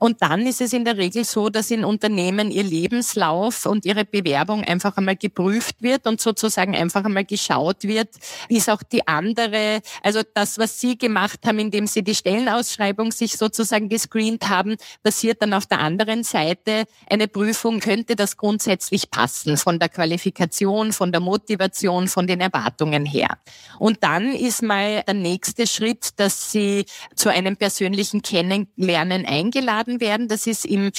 Und 0.00 0.22
dann 0.22 0.44
ist 0.44 0.60
es 0.60 0.72
in 0.72 0.84
der 0.84 0.96
Regel 0.96 1.24
so, 1.24 1.50
dass 1.50 1.70
in 1.70 1.84
Unternehmen 1.84 2.50
Ihr 2.50 2.64
Lebenslauf 2.64 3.64
und 3.64 3.84
Ihre 3.84 4.04
Bewerbung 4.04 4.64
einfach 4.64 4.96
einmal 4.96 5.16
geprüft 5.16 5.82
wird 5.82 6.06
und 6.08 6.20
sozusagen 6.20 6.74
einfach 6.74 7.04
einmal 7.04 7.24
geschaut 7.24 7.84
wird, 7.84 8.08
ist 8.48 8.68
auch 8.68 8.82
die 8.82 9.06
andere 9.06 9.67
also 10.02 10.22
das, 10.34 10.58
was 10.58 10.80
Sie 10.80 10.96
gemacht 10.98 11.40
haben, 11.46 11.58
indem 11.58 11.86
Sie 11.86 12.02
die 12.02 12.14
Stellenausschreibung 12.14 13.12
sich 13.12 13.36
sozusagen 13.36 13.88
gescreent 13.88 14.48
haben, 14.48 14.76
passiert 15.02 15.42
dann 15.42 15.54
auf 15.54 15.66
der 15.66 15.80
anderen 15.80 16.24
Seite 16.24 16.84
eine 17.08 17.28
Prüfung, 17.28 17.80
könnte 17.80 18.16
das 18.16 18.36
grundsätzlich 18.36 19.10
passen 19.10 19.56
von 19.56 19.78
der 19.78 19.88
Qualifikation, 19.88 20.92
von 20.92 21.12
der 21.12 21.20
Motivation, 21.20 22.08
von 22.08 22.26
den 22.26 22.40
Erwartungen 22.40 23.04
her. 23.04 23.38
Und 23.78 23.98
dann 24.02 24.32
ist 24.34 24.62
mal 24.62 25.02
der 25.06 25.14
nächste 25.14 25.66
Schritt, 25.66 26.10
dass 26.16 26.52
Sie 26.52 26.86
zu 27.14 27.28
einem 27.30 27.56
persönlichen 27.56 28.22
Kennenlernen 28.22 29.26
eingeladen 29.26 30.00
werden. 30.00 30.28
Das 30.28 30.46
ist 30.46 30.64
im 30.64 30.90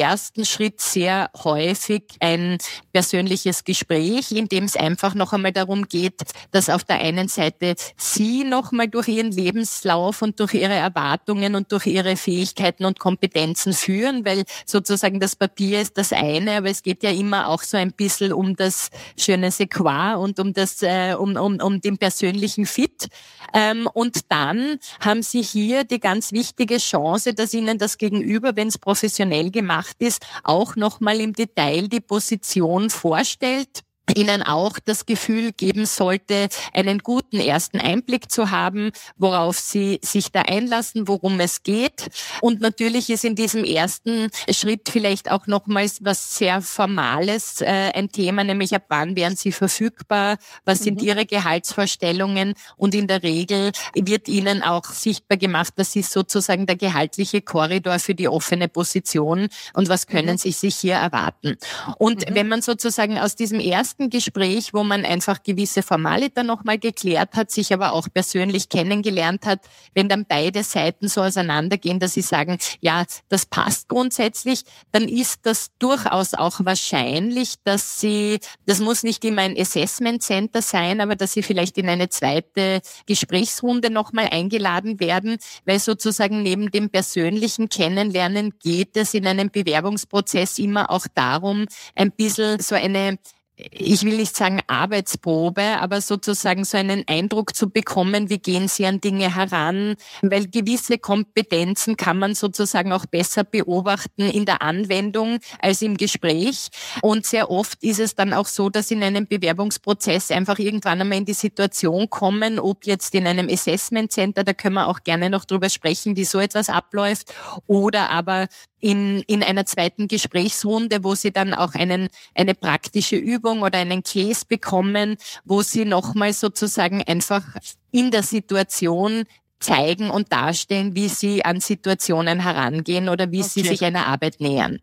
ersten 0.00 0.44
Schritt 0.44 0.80
sehr 0.80 1.30
häufig 1.44 2.02
ein 2.20 2.58
persönliches 2.92 3.64
Gespräch, 3.64 4.32
in 4.32 4.48
dem 4.48 4.64
es 4.64 4.76
einfach 4.76 5.14
noch 5.14 5.32
einmal 5.32 5.52
darum 5.52 5.88
geht, 5.88 6.22
dass 6.50 6.70
auf 6.70 6.84
der 6.84 6.96
einen 7.00 7.28
Seite 7.28 7.74
Sie 7.96 8.44
noch 8.44 8.72
mal 8.72 8.88
durch 8.88 9.08
Ihren 9.08 9.30
Lebenslauf 9.30 10.22
und 10.22 10.40
durch 10.40 10.54
Ihre 10.54 10.74
Erwartungen 10.74 11.54
und 11.54 11.72
durch 11.72 11.86
Ihre 11.86 12.16
Fähigkeiten 12.16 12.84
und 12.84 12.98
Kompetenzen 12.98 13.72
führen, 13.72 14.24
weil 14.24 14.44
sozusagen 14.64 15.20
das 15.20 15.36
Papier 15.36 15.80
ist 15.80 15.98
das 15.98 16.12
eine, 16.12 16.58
aber 16.58 16.70
es 16.70 16.82
geht 16.82 17.02
ja 17.02 17.10
immer 17.10 17.48
auch 17.48 17.62
so 17.62 17.76
ein 17.76 17.92
bisschen 17.92 18.32
um 18.32 18.56
das 18.56 18.90
schöne 19.18 19.50
Sequoia 19.50 20.14
und 20.16 20.40
um 20.40 20.52
das, 20.52 20.82
äh, 20.82 21.14
um, 21.14 21.36
um, 21.36 21.60
um 21.60 21.80
den 21.80 21.98
persönlichen 21.98 22.66
Fit. 22.66 23.08
Ähm, 23.54 23.88
und 23.92 24.30
dann 24.30 24.78
haben 25.00 25.22
Sie 25.22 25.42
hier 25.42 25.84
die 25.84 26.00
ganz 26.00 26.32
wichtige 26.32 26.78
Chance, 26.78 27.34
dass 27.34 27.54
Ihnen 27.54 27.78
das 27.78 27.98
Gegenüber, 27.98 28.56
wenn 28.56 28.68
es 28.68 28.78
professionell 28.78 29.50
gemacht 29.50 29.96
ist, 29.98 30.24
auch 30.44 30.76
nochmal 30.76 31.20
im 31.20 31.32
Detail 31.32 31.88
die 31.88 32.00
Position 32.00 32.90
vorstellt 32.90 33.85
Ihnen 34.16 34.42
auch 34.42 34.78
das 34.84 35.06
Gefühl 35.06 35.52
geben 35.52 35.86
sollte, 35.86 36.48
einen 36.72 37.00
guten 37.00 37.38
ersten 37.38 37.80
Einblick 37.80 38.30
zu 38.30 38.50
haben, 38.50 38.90
worauf 39.16 39.58
Sie 39.58 40.00
sich 40.02 40.32
da 40.32 40.42
einlassen, 40.42 41.08
worum 41.08 41.38
es 41.40 41.62
geht. 41.62 42.08
Und 42.40 42.60
natürlich 42.60 43.10
ist 43.10 43.24
in 43.24 43.34
diesem 43.34 43.64
ersten 43.64 44.30
Schritt 44.50 44.88
vielleicht 44.88 45.30
auch 45.30 45.46
nochmals 45.46 46.04
was 46.04 46.36
sehr 46.36 46.62
Formales 46.62 47.60
äh, 47.60 47.92
ein 47.94 48.10
Thema, 48.10 48.44
nämlich 48.44 48.74
ab 48.74 48.84
wann 48.88 49.16
wären 49.16 49.36
Sie 49.36 49.52
verfügbar, 49.52 50.38
was 50.64 50.80
sind 50.80 51.00
mhm. 51.00 51.08
Ihre 51.08 51.26
Gehaltsvorstellungen 51.26 52.54
und 52.76 52.94
in 52.94 53.06
der 53.06 53.22
Regel 53.22 53.72
wird 53.94 54.28
Ihnen 54.28 54.62
auch 54.62 54.84
sichtbar 54.86 55.38
gemacht, 55.38 55.74
was 55.76 55.94
ist 55.96 56.12
sozusagen 56.12 56.66
der 56.66 56.76
gehaltliche 56.76 57.42
Korridor 57.42 57.98
für 57.98 58.14
die 58.14 58.28
offene 58.28 58.68
Position 58.68 59.48
und 59.74 59.88
was 59.88 60.06
können 60.06 60.32
mhm. 60.32 60.38
Sie 60.38 60.52
sich 60.52 60.76
hier 60.76 60.94
erwarten. 60.94 61.56
Und 61.98 62.28
mhm. 62.28 62.34
wenn 62.34 62.48
man 62.48 62.62
sozusagen 62.62 63.18
aus 63.18 63.36
diesem 63.36 63.60
ersten 63.60 64.05
ersten 64.06 64.10
Gespräch, 64.10 64.72
wo 64.72 64.82
man 64.82 65.04
einfach 65.04 65.42
gewisse 65.42 65.82
Formalita 65.82 66.42
nochmal 66.42 66.78
geklärt 66.78 67.34
hat, 67.34 67.50
sich 67.50 67.72
aber 67.72 67.92
auch 67.92 68.08
persönlich 68.12 68.68
kennengelernt 68.68 69.46
hat, 69.46 69.60
wenn 69.94 70.08
dann 70.08 70.24
beide 70.26 70.62
Seiten 70.62 71.08
so 71.08 71.22
auseinandergehen, 71.22 71.98
dass 71.98 72.14
sie 72.14 72.22
sagen, 72.22 72.58
ja, 72.80 73.04
das 73.28 73.46
passt 73.46 73.88
grundsätzlich, 73.88 74.62
dann 74.92 75.08
ist 75.08 75.40
das 75.44 75.70
durchaus 75.78 76.34
auch 76.34 76.60
wahrscheinlich, 76.64 77.54
dass 77.64 78.00
sie, 78.00 78.38
das 78.66 78.80
muss 78.80 79.02
nicht 79.02 79.24
immer 79.24 79.42
ein 79.42 79.58
Assessment 79.58 80.22
Center 80.22 80.62
sein, 80.62 81.00
aber 81.00 81.16
dass 81.16 81.32
sie 81.32 81.42
vielleicht 81.42 81.78
in 81.78 81.88
eine 81.88 82.08
zweite 82.08 82.80
Gesprächsrunde 83.06 83.90
nochmal 83.90 84.28
eingeladen 84.30 85.00
werden, 85.00 85.38
weil 85.64 85.78
sozusagen 85.78 86.42
neben 86.42 86.70
dem 86.70 86.90
persönlichen 86.90 87.68
Kennenlernen 87.68 88.54
geht 88.62 88.96
es 88.96 89.14
in 89.14 89.26
einem 89.26 89.50
Bewerbungsprozess 89.50 90.58
immer 90.58 90.90
auch 90.90 91.06
darum, 91.14 91.66
ein 91.94 92.12
bisschen 92.12 92.60
so 92.60 92.74
eine 92.74 93.18
ich 93.56 94.04
will 94.04 94.16
nicht 94.16 94.36
sagen 94.36 94.60
Arbeitsprobe, 94.66 95.62
aber 95.80 96.02
sozusagen 96.02 96.64
so 96.64 96.76
einen 96.76 97.04
Eindruck 97.06 97.56
zu 97.56 97.70
bekommen, 97.70 98.28
wie 98.28 98.38
gehen 98.38 98.68
Sie 98.68 98.84
an 98.84 99.00
Dinge 99.00 99.34
heran, 99.34 99.96
weil 100.20 100.46
gewisse 100.46 100.98
Kompetenzen 100.98 101.96
kann 101.96 102.18
man 102.18 102.34
sozusagen 102.34 102.92
auch 102.92 103.06
besser 103.06 103.44
beobachten 103.44 104.22
in 104.22 104.44
der 104.44 104.60
Anwendung 104.60 105.38
als 105.58 105.80
im 105.80 105.96
Gespräch. 105.96 106.68
Und 107.00 107.24
sehr 107.24 107.50
oft 107.50 107.82
ist 107.82 107.98
es 107.98 108.14
dann 108.14 108.34
auch 108.34 108.46
so, 108.46 108.68
dass 108.68 108.90
in 108.90 109.02
einem 109.02 109.26
Bewerbungsprozess 109.26 110.30
einfach 110.30 110.58
irgendwann 110.58 111.00
einmal 111.00 111.18
in 111.18 111.24
die 111.24 111.32
Situation 111.32 112.10
kommen, 112.10 112.58
ob 112.58 112.84
jetzt 112.84 113.14
in 113.14 113.26
einem 113.26 113.48
Assessment 113.48 114.12
Center, 114.12 114.44
da 114.44 114.52
können 114.52 114.74
wir 114.74 114.88
auch 114.88 115.02
gerne 115.02 115.30
noch 115.30 115.46
drüber 115.46 115.70
sprechen, 115.70 116.16
wie 116.16 116.24
so 116.24 116.40
etwas 116.40 116.68
abläuft, 116.68 117.32
oder 117.66 118.10
aber 118.10 118.48
in, 118.80 119.22
in 119.26 119.42
einer 119.42 119.64
zweiten 119.66 120.06
Gesprächsrunde, 120.06 121.02
wo 121.02 121.14
sie 121.14 121.32
dann 121.32 121.54
auch 121.54 121.74
einen, 121.74 122.08
eine 122.34 122.54
praktische 122.54 123.16
Übung 123.16 123.45
oder 123.46 123.78
einen 123.78 124.02
Case 124.02 124.44
bekommen, 124.46 125.16
wo 125.44 125.62
sie 125.62 125.84
nochmal 125.84 126.32
sozusagen 126.32 127.02
einfach 127.02 127.42
in 127.90 128.10
der 128.10 128.22
Situation 128.22 129.24
zeigen 129.60 130.10
und 130.10 130.32
darstellen, 130.32 130.94
wie 130.94 131.08
sie 131.08 131.44
an 131.44 131.60
Situationen 131.60 132.40
herangehen 132.40 133.08
oder 133.08 133.32
wie 133.32 133.40
okay. 133.40 133.48
sie 133.48 133.62
sich 133.62 133.84
einer 133.84 134.06
Arbeit 134.06 134.40
nähern. 134.40 134.80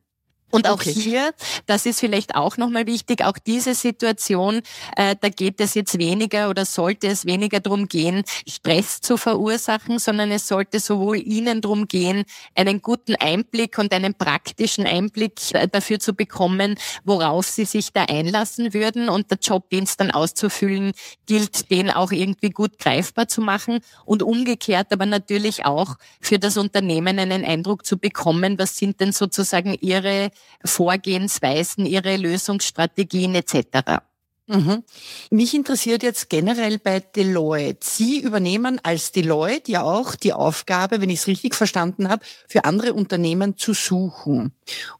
Und 0.53 0.69
auch 0.69 0.75
okay. 0.75 0.93
hier, 0.93 1.33
das 1.65 1.88
ist 1.88 2.00
vielleicht 2.00 2.36
auch 2.36 2.57
nochmal 2.57 2.86
wichtig, 2.86 3.24
auch 3.24 3.39
diese 3.39 3.74
Situation, 3.74 4.62
äh, 4.95 5.15
da 5.19 5.29
geht 5.29 5.60
es 5.60 5.74
jetzt 5.74 5.98
weniger 5.98 6.48
oder 6.51 6.63
sollte 6.63 7.07
es 7.07 7.25
weniger 7.25 7.60
darum 7.60 7.88
gehen, 7.88 8.24
Stress 8.48 9.01
zu 9.01 9.17
verursachen, 9.17 9.98
sondern 9.98 10.29
es 10.29 10.48
sollte 10.48 10.79
sowohl 10.79 11.17
Ihnen 11.17 11.62
darum 11.62 11.88
gehen, 11.88 12.24
einen 12.53 12.83
guten 12.83 13.15
Einblick 13.15 13.79
und 13.79 13.91
einen 13.93 14.13
praktischen 14.13 14.86
Einblick 14.86 15.39
äh, 15.53 15.67
dafür 15.67 16.00
zu 16.00 16.13
bekommen, 16.13 16.75
worauf 17.03 17.48
Sie 17.48 17.65
sich 17.65 17.91
da 17.91 18.03
einlassen 18.03 18.75
würden 18.75 19.10
und 19.10 19.31
der 19.31 19.39
Job, 19.41 19.72
den 19.72 19.86
es 19.86 19.98
dann 19.98 20.12
auszufüllen, 20.12 20.91
gilt, 21.25 21.72
den 21.72 21.89
auch 21.89 22.12
irgendwie 22.12 22.51
gut 22.51 22.77
greifbar 22.77 23.27
zu 23.27 23.41
machen 23.41 23.79
und 24.05 24.22
umgekehrt 24.22 24.93
aber 24.93 25.07
natürlich 25.07 25.65
auch 25.65 25.95
für 26.22 26.38
das 26.38 26.57
Unternehmen 26.57 27.17
einen 27.17 27.43
Eindruck 27.43 27.88
zu 27.88 27.98
bekommen, 27.98 28.60
was 28.60 28.77
sind 28.77 29.00
denn 29.00 29.13
sozusagen 29.13 29.74
Ihre 29.81 30.29
Vorgehensweisen, 30.65 31.85
ihre 31.85 32.17
Lösungsstrategien 32.17 33.35
etc. 33.35 34.01
Mhm. 34.47 34.83
Mich 35.29 35.53
interessiert 35.53 36.03
jetzt 36.03 36.29
generell 36.29 36.77
bei 36.77 37.00
Deloitte. 37.00 37.79
Sie 37.81 38.19
übernehmen 38.19 38.79
als 38.83 39.13
Deloitte 39.13 39.71
ja 39.71 39.83
auch 39.83 40.15
die 40.15 40.33
Aufgabe, 40.33 41.00
wenn 41.00 41.09
ich 41.09 41.19
es 41.19 41.27
richtig 41.27 41.55
verstanden 41.55 42.09
habe, 42.09 42.25
für 42.47 42.65
andere 42.65 42.93
Unternehmen 42.93 43.57
zu 43.57 43.73
suchen. 43.73 44.53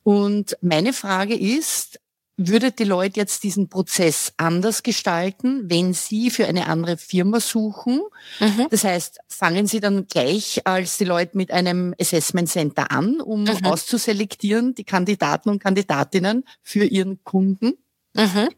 Und 0.04 0.58
meine 0.62 0.94
Frage 0.94 1.36
ist, 1.36 2.00
würde 2.38 2.72
Deloitte 2.72 3.20
jetzt 3.20 3.44
diesen 3.44 3.70
Prozess 3.70 4.34
anders 4.38 4.82
gestalten, 4.84 5.70
wenn 5.70 5.94
Sie 5.94 6.32
für 6.32 6.48
eine 6.48 6.68
andere 6.68 6.98
Firma 6.98 7.40
suchen? 7.40 8.02
Mhm. 8.40 8.68
Das 8.72 8.84
heißt, 8.84 9.20
fangen 9.28 9.68
Sie 9.68 9.80
dann 9.80 10.08
gleich 10.08 10.62
als 10.66 10.98
Deloitte 10.98 11.38
mit 11.38 11.52
einem 11.52 11.94
Assessment 12.00 12.50
Center 12.50 12.92
an, 12.92 13.22
um 13.22 13.44
mhm. 13.44 13.66
auszuselektieren 13.66 14.74
die 14.74 14.84
Kandidaten 14.84 15.50
und 15.50 15.62
Kandidatinnen 15.62 16.44
für 16.62 16.86
Ihren 16.86 17.24
Kunden? 17.24 17.74
Mhm. 18.16 18.50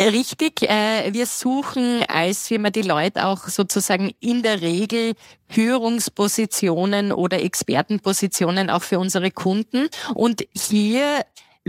Richtig, 0.00 0.62
äh, 0.62 1.12
wir 1.12 1.26
suchen 1.26 2.04
als 2.06 2.46
Firma 2.46 2.70
Deloitte 2.70 3.26
auch 3.26 3.48
sozusagen 3.48 4.12
in 4.20 4.44
der 4.44 4.60
Regel 4.62 5.14
Führungspositionen 5.48 7.10
oder 7.10 7.42
Expertenpositionen 7.42 8.70
auch 8.70 8.82
für 8.82 9.00
unsere 9.00 9.32
Kunden. 9.32 9.88
Und 10.14 10.46
hier 10.56 11.24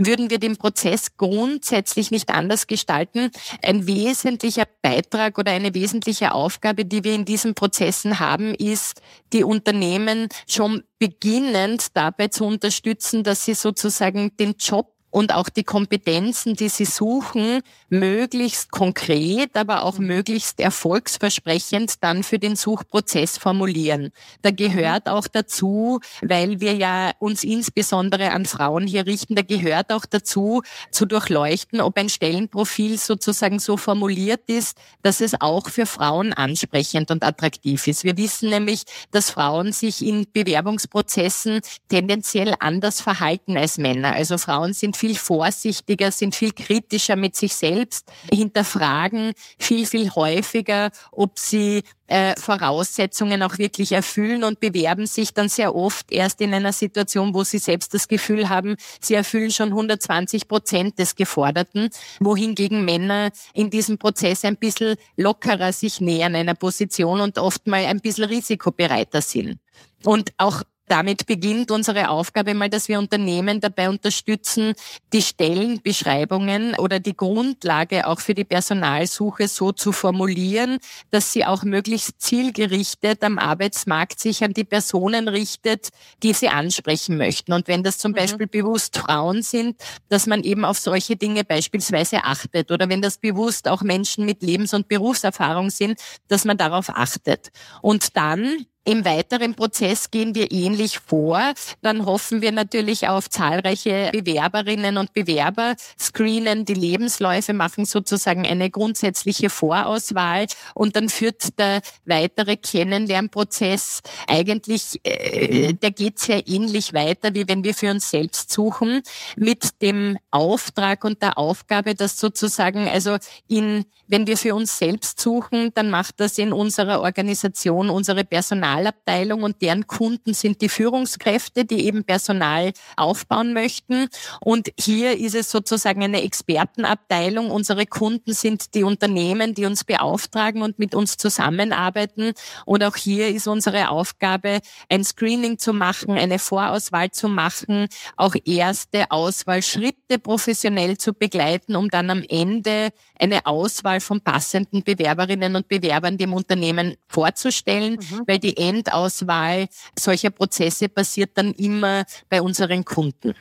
würden 0.06 0.30
wir 0.30 0.38
den 0.38 0.56
Prozess 0.56 1.16
grundsätzlich 1.16 2.10
nicht 2.10 2.30
anders 2.30 2.66
gestalten. 2.66 3.30
Ein 3.62 3.86
wesentlicher 3.86 4.64
Beitrag 4.82 5.38
oder 5.38 5.52
eine 5.52 5.74
wesentliche 5.74 6.32
Aufgabe, 6.32 6.84
die 6.84 7.04
wir 7.04 7.14
in 7.14 7.24
diesen 7.24 7.54
Prozessen 7.54 8.20
haben, 8.20 8.54
ist, 8.54 9.00
die 9.32 9.44
Unternehmen 9.44 10.28
schon 10.46 10.82
beginnend 10.98 11.96
dabei 11.96 12.28
zu 12.28 12.44
unterstützen, 12.44 13.24
dass 13.24 13.44
sie 13.44 13.54
sozusagen 13.54 14.36
den 14.36 14.54
Job 14.58 14.94
und 15.10 15.34
auch 15.34 15.48
die 15.48 15.64
Kompetenzen, 15.64 16.54
die 16.54 16.68
sie 16.68 16.84
suchen, 16.84 17.62
möglichst 17.88 18.70
konkret, 18.70 19.56
aber 19.56 19.82
auch 19.82 19.98
möglichst 19.98 20.60
erfolgsversprechend 20.60 22.02
dann 22.02 22.22
für 22.22 22.38
den 22.38 22.56
Suchprozess 22.56 23.36
formulieren. 23.36 24.12
Da 24.42 24.50
gehört 24.50 25.08
auch 25.08 25.26
dazu, 25.26 26.00
weil 26.22 26.60
wir 26.60 26.74
ja 26.74 27.12
uns 27.18 27.44
insbesondere 27.44 28.30
an 28.30 28.46
Frauen 28.46 28.86
hier 28.86 29.06
richten, 29.06 29.34
da 29.34 29.42
gehört 29.42 29.92
auch 29.92 30.06
dazu, 30.06 30.62
zu 30.90 31.06
durchleuchten, 31.06 31.80
ob 31.80 31.98
ein 31.98 32.08
Stellenprofil 32.08 32.98
sozusagen 32.98 33.58
so 33.58 33.76
formuliert 33.76 34.42
ist, 34.46 34.78
dass 35.02 35.20
es 35.20 35.40
auch 35.40 35.68
für 35.68 35.86
Frauen 35.86 36.32
ansprechend 36.32 37.10
und 37.10 37.24
attraktiv 37.24 37.86
ist. 37.86 38.04
Wir 38.04 38.16
wissen 38.16 38.50
nämlich, 38.50 38.84
dass 39.10 39.30
Frauen 39.30 39.72
sich 39.72 40.04
in 40.04 40.26
Bewerbungsprozessen 40.32 41.60
tendenziell 41.88 42.54
anders 42.60 43.00
verhalten 43.00 43.56
als 43.56 43.78
Männer. 43.78 44.12
Also 44.12 44.38
Frauen 44.38 44.72
sind 44.72 44.96
viel 45.00 45.16
vorsichtiger, 45.16 46.12
sind 46.12 46.34
viel 46.34 46.52
kritischer 46.52 47.16
mit 47.16 47.34
sich 47.34 47.54
selbst, 47.54 48.06
hinterfragen 48.30 49.32
viel, 49.58 49.86
viel 49.86 50.10
häufiger, 50.10 50.90
ob 51.10 51.38
sie 51.38 51.82
äh, 52.06 52.34
Voraussetzungen 52.38 53.42
auch 53.42 53.56
wirklich 53.56 53.92
erfüllen 53.92 54.44
und 54.44 54.60
bewerben 54.60 55.06
sich 55.06 55.32
dann 55.32 55.48
sehr 55.48 55.74
oft 55.74 56.12
erst 56.12 56.40
in 56.42 56.52
einer 56.52 56.72
Situation, 56.72 57.32
wo 57.32 57.44
sie 57.44 57.58
selbst 57.58 57.94
das 57.94 58.08
Gefühl 58.08 58.48
haben, 58.48 58.76
sie 59.00 59.14
erfüllen 59.14 59.50
schon 59.50 59.68
120 59.68 60.48
Prozent 60.48 60.98
des 60.98 61.14
Geforderten, 61.14 61.88
wohingegen 62.18 62.84
Männer 62.84 63.30
in 63.54 63.70
diesem 63.70 63.96
Prozess 63.96 64.44
ein 64.44 64.56
bisschen 64.56 64.96
lockerer 65.16 65.72
sich 65.72 66.00
nähern 66.00 66.34
einer 66.34 66.54
Position 66.54 67.20
und 67.20 67.38
oft 67.38 67.66
mal 67.66 67.86
ein 67.86 68.00
bisschen 68.00 68.24
risikobereiter 68.24 69.22
sind. 69.22 69.60
Und 70.04 70.32
auch 70.36 70.62
damit 70.90 71.26
beginnt 71.26 71.70
unsere 71.70 72.10
Aufgabe 72.10 72.52
mal, 72.54 72.68
dass 72.68 72.88
wir 72.88 72.98
Unternehmen 72.98 73.60
dabei 73.60 73.88
unterstützen, 73.88 74.74
die 75.12 75.22
Stellenbeschreibungen 75.22 76.74
oder 76.74 76.98
die 76.98 77.16
Grundlage 77.16 78.08
auch 78.08 78.18
für 78.18 78.34
die 78.34 78.44
Personalsuche 78.44 79.46
so 79.46 79.70
zu 79.70 79.92
formulieren, 79.92 80.78
dass 81.10 81.32
sie 81.32 81.44
auch 81.44 81.62
möglichst 81.62 82.20
zielgerichtet 82.20 83.22
am 83.22 83.38
Arbeitsmarkt 83.38 84.18
sich 84.18 84.42
an 84.42 84.52
die 84.52 84.64
Personen 84.64 85.28
richtet, 85.28 85.90
die 86.24 86.32
sie 86.32 86.48
ansprechen 86.48 87.16
möchten. 87.16 87.52
Und 87.52 87.68
wenn 87.68 87.84
das 87.84 87.98
zum 87.98 88.10
mhm. 88.12 88.16
Beispiel 88.16 88.46
bewusst 88.48 88.98
Frauen 88.98 89.42
sind, 89.42 89.80
dass 90.08 90.26
man 90.26 90.42
eben 90.42 90.64
auf 90.64 90.78
solche 90.78 91.16
Dinge 91.16 91.44
beispielsweise 91.44 92.24
achtet. 92.24 92.72
Oder 92.72 92.88
wenn 92.88 93.00
das 93.00 93.18
bewusst 93.18 93.68
auch 93.68 93.82
Menschen 93.82 94.24
mit 94.24 94.42
Lebens- 94.42 94.74
und 94.74 94.88
Berufserfahrung 94.88 95.70
sind, 95.70 96.00
dass 96.26 96.44
man 96.44 96.58
darauf 96.58 96.88
achtet. 96.90 97.50
Und 97.80 98.16
dann 98.16 98.66
im 98.84 99.04
weiteren 99.04 99.54
Prozess 99.54 100.10
gehen 100.10 100.34
wir 100.34 100.50
ähnlich 100.52 100.98
vor. 100.98 101.52
Dann 101.82 102.06
hoffen 102.06 102.40
wir 102.40 102.50
natürlich 102.50 103.08
auf 103.08 103.28
zahlreiche 103.28 104.10
Bewerberinnen 104.10 104.96
und 104.96 105.12
Bewerber, 105.12 105.74
screenen 105.98 106.64
die 106.64 106.74
Lebensläufe, 106.74 107.52
machen 107.52 107.84
sozusagen 107.84 108.46
eine 108.46 108.70
grundsätzliche 108.70 109.50
Vorauswahl 109.50 110.46
und 110.74 110.96
dann 110.96 111.10
führt 111.10 111.58
der 111.58 111.82
weitere 112.06 112.56
Kennenlernprozess 112.56 114.00
eigentlich, 114.26 114.98
äh, 115.04 115.74
der 115.74 115.90
geht 115.90 116.18
sehr 116.18 116.48
ähnlich 116.48 116.94
weiter, 116.94 117.34
wie 117.34 117.46
wenn 117.46 117.62
wir 117.62 117.74
für 117.74 117.90
uns 117.90 118.10
selbst 118.10 118.50
suchen, 118.50 119.02
mit 119.36 119.82
dem 119.82 120.16
Auftrag 120.30 121.04
und 121.04 121.20
der 121.20 121.36
Aufgabe, 121.36 121.94
dass 121.94 122.18
sozusagen, 122.18 122.88
also 122.88 123.18
in, 123.46 123.84
wenn 124.06 124.26
wir 124.26 124.38
für 124.38 124.54
uns 124.54 124.78
selbst 124.78 125.20
suchen, 125.20 125.70
dann 125.74 125.90
macht 125.90 126.18
das 126.18 126.38
in 126.38 126.52
unserer 126.52 127.02
Organisation 127.02 127.90
unsere 127.90 128.24
Personal 128.24 128.70
Personalabteilung 128.80 129.42
und 129.42 129.62
deren 129.62 129.86
Kunden 129.86 130.34
sind 130.34 130.60
die 130.60 130.68
Führungskräfte, 130.68 131.64
die 131.64 131.86
eben 131.86 132.04
Personal 132.04 132.72
aufbauen 132.96 133.52
möchten. 133.52 134.08
Und 134.40 134.70
hier 134.78 135.18
ist 135.18 135.34
es 135.34 135.50
sozusagen 135.50 136.02
eine 136.02 136.22
Expertenabteilung. 136.22 137.50
Unsere 137.50 137.86
Kunden 137.86 138.32
sind 138.32 138.74
die 138.74 138.84
Unternehmen, 138.84 139.54
die 139.54 139.66
uns 139.66 139.84
beauftragen 139.84 140.62
und 140.62 140.78
mit 140.78 140.94
uns 140.94 141.16
zusammenarbeiten. 141.16 142.32
Und 142.64 142.82
auch 142.82 142.96
hier 142.96 143.28
ist 143.28 143.46
unsere 143.46 143.90
Aufgabe, 143.90 144.60
ein 144.88 145.04
Screening 145.04 145.58
zu 145.58 145.72
machen, 145.72 146.16
eine 146.16 146.38
Vorauswahl 146.38 147.10
zu 147.10 147.28
machen, 147.28 147.88
auch 148.16 148.34
erste 148.44 149.10
Auswahlschritte 149.10 150.18
professionell 150.18 150.96
zu 150.96 151.12
begleiten, 151.12 151.76
um 151.76 151.88
dann 151.88 152.10
am 152.10 152.22
Ende 152.28 152.90
eine 153.20 153.46
Auswahl 153.46 154.00
von 154.00 154.20
passenden 154.20 154.82
Bewerberinnen 154.82 155.56
und 155.56 155.68
Bewerbern 155.68 156.18
dem 156.18 156.32
Unternehmen 156.32 156.96
vorzustellen, 157.08 157.94
mhm. 157.94 158.22
weil 158.26 158.38
die 158.38 158.56
Endauswahl 158.56 159.68
solcher 159.98 160.30
Prozesse 160.30 160.88
passiert 160.88 161.30
dann 161.34 161.52
immer 161.52 162.04
bei 162.28 162.40
unseren 162.42 162.84
Kunden. 162.84 163.34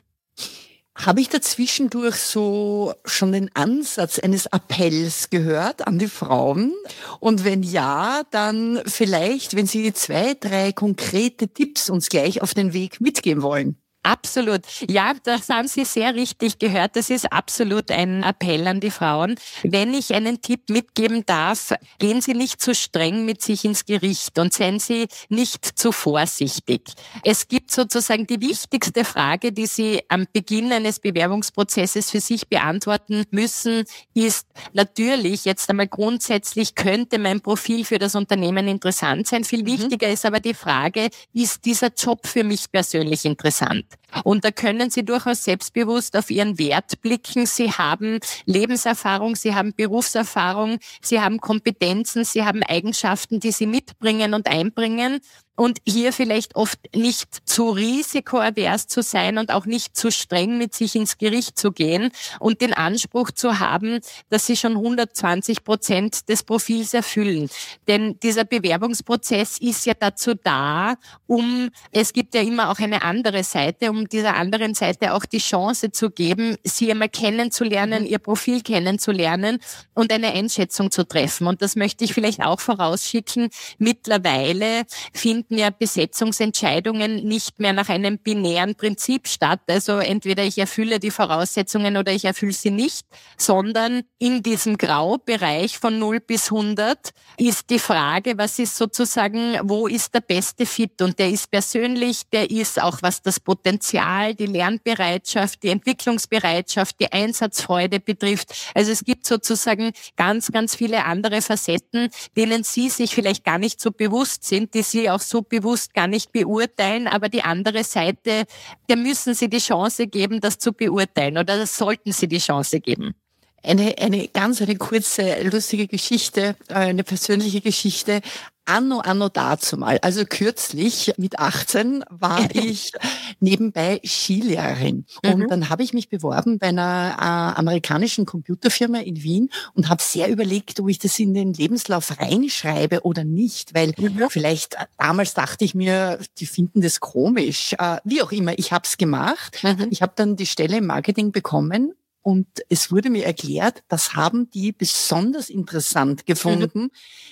Habe 0.95 1.21
ich 1.21 1.29
dazwischendurch 1.29 2.15
so 2.15 2.93
schon 3.05 3.31
den 3.31 3.49
Ansatz 3.55 4.19
eines 4.19 4.47
Appells 4.47 5.29
gehört 5.29 5.87
an 5.87 5.97
die 5.97 6.09
Frauen? 6.09 6.73
Und 7.21 7.45
wenn 7.45 7.63
ja, 7.63 8.23
dann 8.31 8.81
vielleicht, 8.85 9.55
wenn 9.55 9.65
Sie 9.65 9.93
zwei, 9.93 10.33
drei 10.33 10.73
konkrete 10.73 11.47
Tipps 11.47 11.89
uns 11.89 12.09
gleich 12.09 12.41
auf 12.41 12.53
den 12.53 12.73
Weg 12.73 12.99
mitgeben 12.99 13.43
wollen. 13.43 13.77
Absolut. 14.03 14.61
Ja, 14.89 15.13
das 15.23 15.49
haben 15.49 15.67
Sie 15.67 15.83
sehr 15.83 16.15
richtig 16.15 16.57
gehört. 16.57 16.95
Das 16.95 17.09
ist 17.09 17.31
absolut 17.33 17.91
ein 17.91 18.23
Appell 18.23 18.65
an 18.65 18.79
die 18.79 18.91
Frauen. 18.91 19.35
Wenn 19.63 19.93
ich 19.93 20.13
einen 20.15 20.41
Tipp 20.41 20.69
mitgeben 20.69 21.25
darf, 21.25 21.73
gehen 21.99 22.21
Sie 22.21 22.33
nicht 22.33 22.61
zu 22.61 22.73
streng 22.73 23.25
mit 23.25 23.41
sich 23.41 23.65
ins 23.65 23.85
Gericht 23.85 24.39
und 24.39 24.53
seien 24.53 24.79
Sie 24.79 25.07
nicht 25.27 25.65
zu 25.77 25.91
vorsichtig. 25.91 26.93
Es 27.25 27.49
gibt 27.49 27.71
sozusagen 27.71 28.25
die 28.25 28.39
wichtigste 28.39 29.03
Frage, 29.03 29.51
die 29.51 29.67
Sie 29.67 30.01
am 30.07 30.25
Beginn 30.31 30.71
eines 30.71 30.99
Bewerbungsprozesses 30.99 32.09
für 32.09 32.21
sich 32.21 32.47
beantworten 32.47 33.25
müssen, 33.31 33.83
ist 34.13 34.47
natürlich 34.71 35.43
jetzt 35.43 35.69
einmal 35.69 35.87
grundsätzlich 35.87 36.73
könnte 36.73 37.19
mein 37.19 37.41
Profil 37.41 37.83
für 37.83 37.99
das 37.99 38.15
Unternehmen 38.15 38.69
interessant 38.69 39.27
sein. 39.27 39.43
Viel 39.43 39.63
mhm. 39.63 39.67
wichtiger 39.67 40.07
ist 40.07 40.25
aber 40.25 40.39
die 40.39 40.53
Frage, 40.53 41.09
ist 41.33 41.65
dieser 41.65 41.89
Job 41.93 42.25
für 42.25 42.45
mich 42.45 42.71
persönlich 42.71 43.25
interessant? 43.25 43.88
Und 44.23 44.43
da 44.43 44.51
können 44.51 44.89
Sie 44.89 45.05
durchaus 45.05 45.43
selbstbewusst 45.43 46.17
auf 46.17 46.29
Ihren 46.31 46.57
Wert 46.57 47.01
blicken. 47.01 47.45
Sie 47.45 47.71
haben 47.71 48.19
Lebenserfahrung, 48.45 49.35
Sie 49.35 49.53
haben 49.55 49.73
Berufserfahrung, 49.73 50.79
Sie 51.01 51.21
haben 51.21 51.39
Kompetenzen, 51.39 52.25
Sie 52.25 52.43
haben 52.43 52.63
Eigenschaften, 52.63 53.39
die 53.39 53.51
Sie 53.51 53.67
mitbringen 53.67 54.33
und 54.33 54.47
einbringen 54.47 55.21
und 55.59 55.79
hier 55.85 56.13
vielleicht 56.13 56.55
oft 56.55 56.79
nicht 56.95 57.27
zu 57.43 57.69
risikoavers 57.71 58.87
zu 58.87 59.03
sein 59.03 59.37
und 59.37 59.51
auch 59.51 59.65
nicht 59.65 59.97
zu 59.97 60.09
streng 60.09 60.57
mit 60.57 60.73
sich 60.73 60.95
ins 60.95 61.17
Gericht 61.17 61.59
zu 61.59 61.73
gehen 61.73 62.11
und 62.39 62.61
den 62.61 62.73
Anspruch 62.73 63.31
zu 63.31 63.59
haben, 63.59 63.99
dass 64.29 64.45
sie 64.45 64.55
schon 64.55 64.77
120 64.77 65.65
Prozent 65.65 66.29
des 66.29 66.43
Profils 66.43 66.93
erfüllen. 66.93 67.49
Denn 67.89 68.17
dieser 68.23 68.45
Bewerbungsprozess 68.45 69.57
ist 69.57 69.85
ja 69.85 69.93
dazu 69.99 70.33
da, 70.33 70.95
um, 71.27 71.69
es 71.91 72.13
gibt 72.13 72.35
ja 72.35 72.41
immer 72.41 72.71
auch 72.71 72.79
eine 72.79 73.01
andere 73.01 73.43
Seite, 73.43 73.89
um 73.89 74.07
dieser 74.07 74.37
anderen 74.37 74.75
Seite 74.75 75.13
auch 75.13 75.25
die 75.25 75.39
Chance 75.39 75.91
zu 75.91 76.09
geben, 76.09 76.55
sie 76.63 76.89
einmal 76.89 77.09
kennenzulernen, 77.09 78.05
ihr 78.05 78.19
Profil 78.19 78.61
kennenzulernen 78.61 79.59
und 79.93 80.13
eine 80.13 80.31
Einschätzung 80.31 80.89
zu 80.89 81.05
treffen. 81.05 81.47
Und 81.47 81.61
das 81.61 81.75
möchte 81.75 82.05
ich 82.05 82.13
vielleicht 82.13 82.41
auch 82.41 82.61
vorausschicken. 82.61 83.49
Mittlerweile 83.77 84.83
finden 85.13 85.48
finden 85.49 85.61
ja 85.61 85.71
Besetzungsentscheidungen 85.71 87.27
nicht 87.27 87.59
mehr 87.59 87.73
nach 87.73 87.89
einem 87.89 88.19
binären 88.19 88.75
Prinzip 88.75 89.27
statt. 89.27 89.61
Also 89.67 89.97
entweder 89.97 90.43
ich 90.43 90.59
erfülle 90.59 90.99
die 90.99 91.09
Voraussetzungen 91.09 91.97
oder 91.97 92.11
ich 92.11 92.25
erfülle 92.25 92.53
sie 92.53 92.69
nicht, 92.69 93.07
sondern 93.37 94.03
in 94.19 94.43
diesem 94.43 94.77
Graubereich 94.77 95.79
von 95.79 95.97
0 95.97 96.19
bis 96.19 96.51
100 96.51 97.11
ist 97.37 97.69
die 97.71 97.79
Frage, 97.79 98.37
was 98.37 98.59
ist 98.59 98.75
sozusagen, 98.75 99.57
wo 99.63 99.87
ist 99.87 100.13
der 100.13 100.21
beste 100.21 100.65
Fit? 100.65 101.01
Und 101.01 101.17
der 101.17 101.29
ist 101.29 101.49
persönlich, 101.49 102.29
der 102.31 102.51
ist 102.51 102.79
auch 102.79 102.99
was 103.01 103.21
das 103.23 103.39
Potenzial, 103.39 104.35
die 104.35 104.45
Lernbereitschaft, 104.45 105.63
die 105.63 105.69
Entwicklungsbereitschaft, 105.69 106.99
die 106.99 107.11
Einsatzfreude 107.11 107.99
betrifft. 107.99 108.53
Also 108.75 108.91
es 108.91 109.03
gibt 109.03 109.25
sozusagen 109.25 109.93
ganz, 110.15 110.51
ganz 110.51 110.75
viele 110.75 111.05
andere 111.05 111.41
Facetten, 111.41 112.09
denen 112.37 112.63
Sie 112.63 112.89
sich 112.89 113.15
vielleicht 113.15 113.43
gar 113.43 113.57
nicht 113.57 113.81
so 113.81 113.91
bewusst 113.91 114.43
sind, 114.43 114.75
die 114.75 114.83
Sie 114.83 115.09
auch 115.09 115.19
so 115.19 115.38
bewusst 115.41 115.93
gar 115.93 116.07
nicht 116.07 116.31
beurteilen, 116.31 117.07
aber 117.07 117.29
die 117.29 117.43
andere 117.43 117.83
Seite, 117.83 118.45
der 118.89 118.95
müssen 118.95 119.33
Sie 119.33 119.49
die 119.49 119.59
Chance 119.59 120.07
geben, 120.07 120.41
das 120.41 120.57
zu 120.57 120.73
beurteilen 120.73 121.37
oder 121.37 121.57
das 121.57 121.77
sollten 121.77 122.11
Sie 122.11 122.27
die 122.27 122.39
Chance 122.39 122.79
geben. 122.79 123.13
Eine, 123.61 123.95
eine 123.99 124.27
ganz 124.29 124.61
eine 124.61 124.77
kurze, 124.77 125.43
lustige 125.43 125.87
Geschichte, 125.87 126.55
äh, 126.69 126.75
eine 126.75 127.03
persönliche 127.03 127.59
Geschichte. 127.59 128.21
Anno, 128.69 128.99
anno 128.99 129.29
dazu 129.29 129.77
mal. 129.77 129.97
Also 130.03 130.25
kürzlich 130.25 131.13
mit 131.17 131.39
18 131.39 132.03
war 132.09 132.47
ich 132.53 132.91
nebenbei 133.39 133.99
Skilehrerin. 134.05 135.05
Und 135.25 135.39
mhm. 135.39 135.47
dann 135.47 135.69
habe 135.69 135.81
ich 135.81 135.93
mich 135.93 136.07
beworben 136.09 136.59
bei 136.59 136.67
einer 136.67 137.15
äh, 137.17 137.59
amerikanischen 137.59 138.27
Computerfirma 138.27 138.99
in 138.99 139.23
Wien 139.23 139.49
und 139.73 139.89
habe 139.89 140.03
sehr 140.03 140.29
überlegt, 140.29 140.79
ob 140.79 140.87
ich 140.87 140.99
das 140.99 141.17
in 141.17 141.33
den 141.33 141.53
Lebenslauf 141.53 142.19
reinschreibe 142.19 143.01
oder 143.01 143.23
nicht, 143.23 143.73
weil 143.73 143.93
mhm. 143.97 144.29
vielleicht 144.29 144.75
äh, 144.75 144.85
damals 144.99 145.33
dachte 145.33 145.65
ich 145.65 145.73
mir, 145.73 146.19
die 146.37 146.45
finden 146.45 146.81
das 146.81 146.99
komisch. 146.99 147.73
Äh, 147.79 147.97
wie 148.03 148.21
auch 148.21 148.31
immer, 148.31 148.57
ich 148.59 148.71
habe 148.71 148.85
es 148.85 148.97
gemacht. 148.97 149.63
Mhm. 149.63 149.87
Ich 149.89 150.03
habe 150.03 150.13
dann 150.15 150.35
die 150.35 150.45
Stelle 150.45 150.77
im 150.77 150.85
Marketing 150.85 151.31
bekommen 151.31 151.93
und 152.21 152.47
es 152.69 152.91
wurde 152.91 153.09
mir 153.09 153.25
erklärt, 153.25 153.83
das 153.87 154.15
haben 154.15 154.49
die 154.49 154.71
besonders 154.71 155.49
interessant 155.49 156.25
gefunden, 156.25 156.81
mhm. 156.81 156.91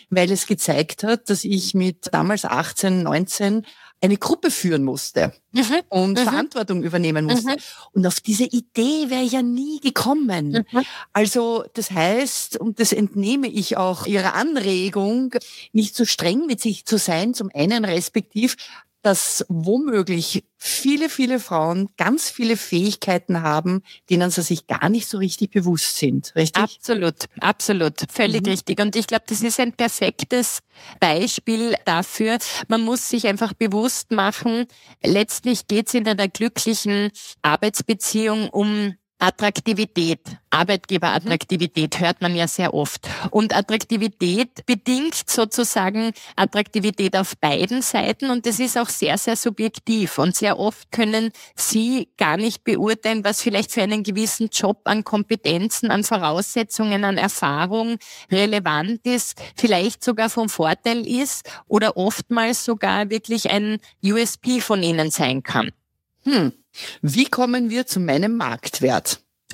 weil 0.10 0.32
es 0.32 0.48
gezeigt 0.48 1.04
hat, 1.04 1.30
dass 1.30 1.44
ich 1.44 1.74
mit 1.74 2.14
damals 2.14 2.46
18, 2.46 3.04
19 3.04 3.66
eine 4.00 4.18
Gruppe 4.18 4.52
führen 4.52 4.84
musste 4.84 5.34
mhm. 5.52 5.82
und 5.90 6.20
mhm. 6.20 6.24
Verantwortung 6.24 6.84
übernehmen 6.84 7.26
musste. 7.26 7.52
Mhm. 7.52 7.58
Und 7.94 8.08
auf 8.08 8.22
diese 8.22 8.44
Idee 8.44 9.10
wäre 9.10 9.24
ich 9.24 9.32
ja 9.32 9.42
nie 9.42 9.80
gekommen. 9.80 10.66
Mhm. 10.72 10.84
Also 11.14 11.66
das 11.74 11.92
heißt, 11.92 12.58
und 12.58 12.80
das 12.80 12.92
entnehme 12.92 13.48
ich 13.48 13.76
auch 13.76 14.06
Ihrer 14.06 14.36
Anregung, 14.36 15.34
nicht 15.74 15.96
so 15.96 16.06
streng 16.06 16.46
mit 16.46 16.62
sich 16.62 16.86
zu 16.86 16.98
sein, 16.98 17.34
zum 17.34 17.50
einen 17.54 17.86
respektiv, 17.86 18.56
dass 19.02 19.46
womöglich 19.48 20.44
viele, 20.58 21.10
viele 21.10 21.40
Frauen 21.40 21.90
ganz 21.98 22.30
viele 22.30 22.58
Fähigkeiten 22.58 23.42
haben, 23.42 23.84
denen 24.10 24.32
sie 24.32 24.42
sich 24.42 24.68
gar 24.68 24.90
nicht 24.90 25.08
so 25.08 25.18
richtig 25.18 25.52
bewusst 25.52 25.98
sind, 25.98 26.34
richtig? 26.36 26.64
Absolut, 26.64 27.26
absolut, 27.40 28.12
völlig 28.12 28.42
mhm. 28.42 28.52
richtig. 28.52 28.80
Und 28.80 28.96
ich 28.96 29.08
glaube, 29.08 29.24
das 29.28 29.42
ist 29.42 29.60
ein 29.60 29.74
perfektes 29.74 30.60
Beispiel 31.00 31.76
dafür. 31.86 32.38
Man 32.68 32.82
muss 32.82 33.10
sich 33.10 33.28
einfach 33.28 33.54
bewusst 33.54 34.12
machen, 34.12 34.66
letztlich 35.04 35.68
geht 35.68 35.88
es 35.88 35.94
in 35.94 36.08
einer 36.08 36.28
glücklichen 36.28 37.12
Arbeitsbeziehung 37.42 38.50
um 38.50 38.96
Attraktivität, 39.20 40.20
Arbeitgeberattraktivität 40.52 42.00
hört 42.00 42.22
man 42.22 42.36
ja 42.36 42.48
sehr 42.48 42.76
oft. 42.76 43.10
Und 43.32 43.56
Attraktivität 43.56 44.64
bedingt 44.68 45.16
sozusagen 45.28 46.12
Attraktivität 46.36 47.18
auf 47.18 47.36
beiden 47.38 47.82
Seiten 47.82 48.30
und 48.30 48.46
das 48.46 48.60
ist 48.60 48.78
auch 48.78 48.90
sehr, 48.90 49.18
sehr 49.18 49.36
subjektiv. 49.36 50.20
Und 50.20 50.36
sehr 50.36 50.60
oft 50.60 50.92
können 50.92 51.32
Sie 51.56 52.10
gar 52.18 52.38
nicht 52.38 52.64
beurteilen, 52.64 53.24
was 53.24 53.42
vielleicht 53.42 53.72
für 53.72 53.82
einen 53.82 54.04
gewissen 54.04 54.50
Job 54.52 54.82
an 54.84 55.04
Kompetenzen, 55.04 55.90
an 55.90 56.04
Voraussetzungen, 56.04 57.04
an 57.04 57.18
Erfahrung 57.18 57.98
relevant 58.32 59.04
ist, 59.04 59.42
vielleicht 59.56 60.04
sogar 60.04 60.30
vom 60.30 60.48
Vorteil 60.48 61.08
ist 61.08 61.50
oder 61.68 61.98
oftmals 61.98 62.64
sogar 62.64 63.10
wirklich 63.10 63.50
ein 63.50 63.80
USP 64.04 64.62
von 64.62 64.84
Ihnen 64.84 65.10
sein 65.10 65.42
kann. 65.42 65.72
Hm. 66.28 66.52
Wie 67.02 67.26
kommen 67.26 67.70
wir 67.70 67.86
zu 67.86 68.02
meinem 68.02 68.36
Marktwert? 68.36 69.22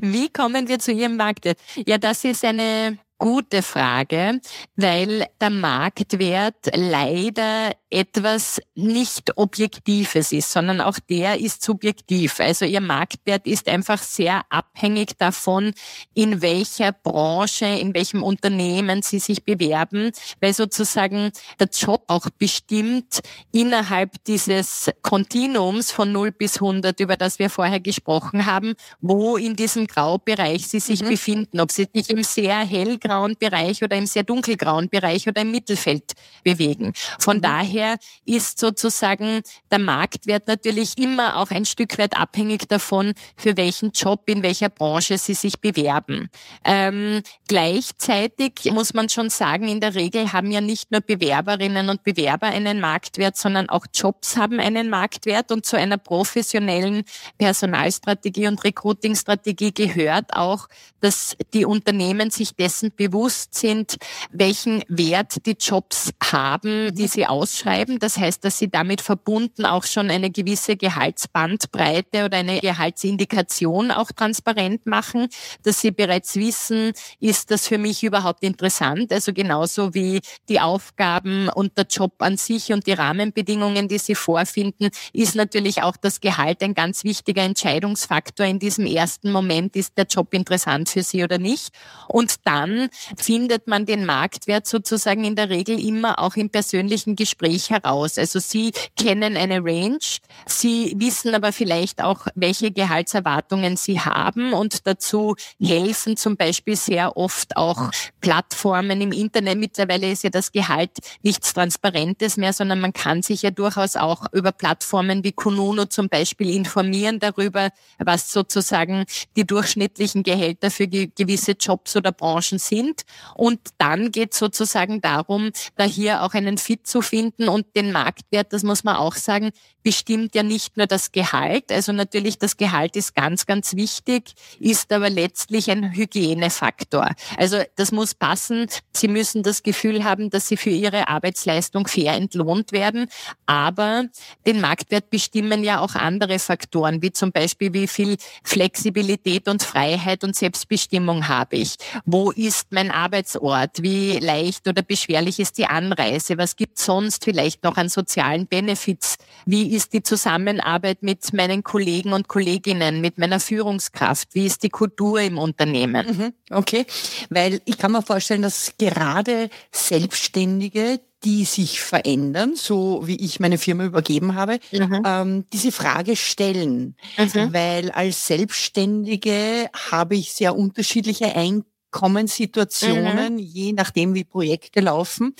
Wie 0.00 0.28
kommen 0.28 0.68
wir 0.68 0.78
zu 0.78 0.92
Ihrem 0.92 1.16
Marktwert? 1.16 1.58
Ja, 1.84 1.98
das 1.98 2.24
ist 2.24 2.44
eine 2.44 2.98
gute 3.18 3.60
Frage, 3.60 4.40
weil 4.76 5.26
der 5.40 5.50
Marktwert 5.50 6.70
leider 6.74 7.72
etwas 7.90 8.60
nicht 8.74 9.36
Objektives 9.36 10.32
ist, 10.32 10.52
sondern 10.52 10.80
auch 10.80 10.98
der 11.10 11.40
ist 11.40 11.62
subjektiv. 11.62 12.38
Also 12.38 12.64
Ihr 12.64 12.80
Marktwert 12.80 13.46
ist 13.46 13.68
einfach 13.68 14.00
sehr 14.00 14.42
abhängig 14.48 15.18
davon, 15.18 15.72
in 16.14 16.40
welcher 16.40 16.92
Branche, 16.92 17.66
in 17.66 17.92
welchem 17.94 18.22
Unternehmen 18.22 19.02
Sie 19.02 19.18
sich 19.18 19.44
bewerben, 19.44 20.12
weil 20.40 20.54
sozusagen 20.54 21.32
der 21.58 21.68
Job 21.68 22.04
auch 22.06 22.28
bestimmt 22.38 23.20
innerhalb 23.52 24.22
dieses 24.24 24.90
Kontinuums 25.02 25.90
von 25.90 26.12
0 26.12 26.30
bis 26.30 26.56
100, 26.56 27.00
über 27.00 27.16
das 27.16 27.40
wir 27.40 27.50
vorher 27.50 27.80
gesprochen 27.80 28.46
haben, 28.46 28.74
wo 29.00 29.36
in 29.36 29.56
diesem 29.56 29.88
Graubereich 29.88 30.68
Sie 30.68 30.80
sich 30.80 31.02
mhm. 31.02 31.08
befinden, 31.08 31.60
ob 31.60 31.72
Sie 31.72 31.88
sich 31.92 32.08
im 32.10 32.22
sehr 32.22 32.58
hellgrauen 32.58 33.36
Bereich 33.36 33.82
oder 33.82 33.96
im 33.96 34.06
sehr 34.06 34.22
dunkelgrauen 34.22 34.88
Bereich 34.88 35.26
oder 35.26 35.42
im 35.42 35.50
Mittelfeld 35.50 36.12
bewegen. 36.44 36.92
Von 37.18 37.38
mhm. 37.38 37.42
daher 37.42 37.79
daher 37.80 37.98
ist 38.24 38.58
sozusagen 38.58 39.42
der 39.70 39.78
Marktwert 39.78 40.46
natürlich 40.46 40.98
immer 40.98 41.36
auch 41.36 41.50
ein 41.50 41.64
Stück 41.64 41.98
weit 41.98 42.16
abhängig 42.16 42.68
davon, 42.68 43.14
für 43.36 43.56
welchen 43.56 43.92
Job 43.92 44.22
in 44.26 44.42
welcher 44.42 44.68
Branche 44.68 45.18
sie 45.18 45.34
sich 45.34 45.60
bewerben. 45.60 46.28
Ähm, 46.64 47.22
gleichzeitig 47.48 48.70
muss 48.72 48.94
man 48.94 49.08
schon 49.08 49.30
sagen, 49.30 49.68
in 49.68 49.80
der 49.80 49.94
Regel 49.94 50.32
haben 50.32 50.50
ja 50.50 50.60
nicht 50.60 50.90
nur 50.90 51.00
Bewerberinnen 51.00 51.88
und 51.88 52.02
Bewerber 52.02 52.48
einen 52.48 52.80
Marktwert, 52.80 53.36
sondern 53.36 53.68
auch 53.68 53.86
Jobs 53.92 54.36
haben 54.36 54.60
einen 54.60 54.90
Marktwert 54.90 55.50
und 55.52 55.64
zu 55.64 55.76
einer 55.76 55.98
professionellen 55.98 57.04
Personalstrategie 57.38 58.46
und 58.46 58.62
Recruitingstrategie 58.62 59.72
gehört 59.72 60.34
auch, 60.34 60.68
dass 61.00 61.36
die 61.54 61.64
Unternehmen 61.64 62.30
sich 62.30 62.54
dessen 62.54 62.92
bewusst 62.94 63.54
sind, 63.54 63.96
welchen 64.30 64.84
Wert 64.88 65.46
die 65.46 65.56
Jobs 65.58 66.10
haben, 66.22 66.94
die 66.94 67.06
sie 67.06 67.26
ausschreiben 67.26 67.69
ausschreiben. 67.70 67.98
Das 67.98 68.16
heißt, 68.16 68.44
dass 68.44 68.58
sie 68.58 68.68
damit 68.68 69.00
verbunden 69.00 69.64
auch 69.64 69.84
schon 69.84 70.10
eine 70.10 70.30
gewisse 70.30 70.76
Gehaltsbandbreite 70.76 72.24
oder 72.24 72.38
eine 72.38 72.60
Gehaltsindikation 72.60 73.90
auch 73.90 74.10
transparent 74.12 74.86
machen, 74.86 75.28
dass 75.62 75.80
sie 75.80 75.90
bereits 75.90 76.36
wissen, 76.36 76.92
ist 77.20 77.50
das 77.50 77.68
für 77.68 77.78
mich 77.78 78.02
überhaupt 78.02 78.42
interessant? 78.42 79.12
Also 79.12 79.32
genauso 79.32 79.94
wie 79.94 80.20
die 80.48 80.60
Aufgaben 80.60 81.48
und 81.48 81.76
der 81.76 81.86
Job 81.86 82.14
an 82.18 82.36
sich 82.36 82.72
und 82.72 82.86
die 82.86 82.92
Rahmenbedingungen, 82.92 83.88
die 83.88 83.98
sie 83.98 84.14
vorfinden, 84.14 84.90
ist 85.12 85.34
natürlich 85.34 85.82
auch 85.82 85.96
das 85.96 86.20
Gehalt 86.20 86.62
ein 86.62 86.74
ganz 86.74 87.04
wichtiger 87.04 87.42
Entscheidungsfaktor 87.42 88.46
in 88.46 88.58
diesem 88.58 88.86
ersten 88.86 89.30
Moment. 89.32 89.76
Ist 89.76 89.96
der 89.96 90.06
Job 90.06 90.34
interessant 90.34 90.88
für 90.88 91.02
sie 91.02 91.22
oder 91.24 91.38
nicht? 91.38 91.70
Und 92.08 92.36
dann 92.44 92.88
findet 93.16 93.66
man 93.66 93.86
den 93.86 94.04
Marktwert 94.04 94.66
sozusagen 94.66 95.24
in 95.24 95.36
der 95.36 95.50
Regel 95.50 95.78
immer 95.84 96.18
auch 96.18 96.36
im 96.36 96.50
persönlichen 96.50 97.16
Gespräch 97.16 97.59
heraus. 97.68 98.16
Also 98.16 98.38
Sie 98.38 98.72
kennen 98.96 99.36
eine 99.36 99.62
Range, 99.62 99.98
Sie 100.46 100.94
wissen 100.96 101.34
aber 101.34 101.52
vielleicht 101.52 102.02
auch, 102.02 102.26
welche 102.34 102.70
Gehaltserwartungen 102.70 103.76
Sie 103.76 104.00
haben 104.00 104.54
und 104.54 104.86
dazu 104.86 105.36
helfen 105.60 106.16
zum 106.16 106.36
Beispiel 106.36 106.76
sehr 106.76 107.16
oft 107.16 107.56
auch 107.56 107.90
Plattformen 108.20 109.00
im 109.00 109.12
Internet. 109.12 109.58
Mittlerweile 109.58 110.10
ist 110.10 110.24
ja 110.24 110.30
das 110.30 110.52
Gehalt 110.52 110.92
nichts 111.22 111.52
Transparentes 111.52 112.36
mehr, 112.36 112.52
sondern 112.52 112.80
man 112.80 112.92
kann 112.92 113.22
sich 113.22 113.42
ja 113.42 113.50
durchaus 113.50 113.96
auch 113.96 114.26
über 114.32 114.52
Plattformen 114.52 115.24
wie 115.24 115.32
Kununu 115.32 115.86
zum 115.86 116.08
Beispiel 116.08 116.50
informieren 116.54 117.18
darüber, 117.18 117.70
was 117.98 118.32
sozusagen 118.32 119.04
die 119.36 119.46
durchschnittlichen 119.46 120.22
Gehälter 120.22 120.70
für 120.70 120.86
gewisse 120.86 121.52
Jobs 121.52 121.96
oder 121.96 122.12
Branchen 122.12 122.58
sind. 122.58 123.02
Und 123.34 123.60
dann 123.78 124.12
geht 124.12 124.34
sozusagen 124.34 125.00
darum, 125.00 125.50
da 125.76 125.84
hier 125.84 126.22
auch 126.22 126.34
einen 126.34 126.58
Fit 126.58 126.86
zu 126.86 127.02
finden 127.02 127.48
und 127.50 127.66
den 127.76 127.92
Marktwert, 127.92 128.52
das 128.52 128.62
muss 128.62 128.84
man 128.84 128.96
auch 128.96 129.14
sagen, 129.14 129.50
bestimmt 129.82 130.34
ja 130.34 130.42
nicht 130.42 130.76
nur 130.76 130.86
das 130.86 131.12
Gehalt. 131.12 131.72
Also 131.72 131.92
natürlich 131.92 132.38
das 132.38 132.56
Gehalt 132.56 132.96
ist 132.96 133.14
ganz, 133.14 133.46
ganz 133.46 133.74
wichtig, 133.74 134.34
ist 134.58 134.92
aber 134.92 135.10
letztlich 135.10 135.70
ein 135.70 135.92
Hygienefaktor. 135.92 137.10
Also 137.36 137.62
das 137.76 137.92
muss 137.92 138.14
passen. 138.14 138.66
Sie 138.94 139.08
müssen 139.08 139.42
das 139.42 139.62
Gefühl 139.62 140.04
haben, 140.04 140.30
dass 140.30 140.48
sie 140.48 140.56
für 140.56 140.70
ihre 140.70 141.08
Arbeitsleistung 141.08 141.86
fair 141.86 142.14
entlohnt 142.14 142.72
werden. 142.72 143.08
Aber 143.46 144.04
den 144.46 144.60
Marktwert 144.60 145.10
bestimmen 145.10 145.64
ja 145.64 145.80
auch 145.80 145.94
andere 145.94 146.38
Faktoren, 146.38 147.02
wie 147.02 147.12
zum 147.12 147.32
Beispiel, 147.32 147.72
wie 147.72 147.86
viel 147.86 148.16
Flexibilität 148.44 149.48
und 149.48 149.62
Freiheit 149.62 150.24
und 150.24 150.36
Selbstbestimmung 150.36 151.28
habe 151.28 151.56
ich? 151.56 151.76
Wo 152.04 152.30
ist 152.30 152.68
mein 152.70 152.90
Arbeitsort? 152.90 153.82
Wie 153.82 154.18
leicht 154.18 154.68
oder 154.68 154.82
beschwerlich 154.82 155.40
ist 155.40 155.58
die 155.58 155.66
Anreise? 155.66 156.36
Was 156.38 156.56
gibt 156.56 156.78
sonst 156.78 157.24
vielleicht 157.24 157.39
noch 157.62 157.76
an 157.76 157.88
sozialen 157.88 158.46
Benefits? 158.46 159.16
Wie 159.46 159.74
ist 159.74 159.92
die 159.92 160.02
Zusammenarbeit 160.02 161.02
mit 161.02 161.32
meinen 161.32 161.62
Kollegen 161.62 162.12
und 162.12 162.28
Kolleginnen, 162.28 163.00
mit 163.00 163.18
meiner 163.18 163.40
Führungskraft? 163.40 164.34
Wie 164.34 164.46
ist 164.46 164.62
die 164.62 164.68
Kultur 164.70 165.20
im 165.20 165.38
Unternehmen? 165.38 166.06
Mhm, 166.06 166.32
okay, 166.50 166.86
weil 167.30 167.60
ich 167.64 167.78
kann 167.78 167.92
mir 167.92 168.02
vorstellen, 168.02 168.42
dass 168.42 168.74
gerade 168.78 169.50
Selbstständige, 169.72 171.00
die 171.24 171.44
sich 171.44 171.80
verändern, 171.80 172.54
so 172.56 173.02
wie 173.06 173.16
ich 173.16 173.40
meine 173.40 173.58
Firma 173.58 173.84
übergeben 173.84 174.34
habe, 174.34 174.58
mhm. 174.72 175.02
ähm, 175.04 175.44
diese 175.52 175.72
Frage 175.72 176.16
stellen. 176.16 176.96
Mhm. 177.18 177.52
Weil 177.52 177.90
als 177.90 178.26
Selbstständige 178.26 179.68
habe 179.90 180.16
ich 180.16 180.32
sehr 180.32 180.56
unterschiedliche 180.56 181.34
Einkommenssituationen, 181.36 183.34
mhm. 183.34 183.38
je 183.38 183.72
nachdem, 183.72 184.14
wie 184.14 184.24
Projekte 184.24 184.80
laufen. 184.80 185.34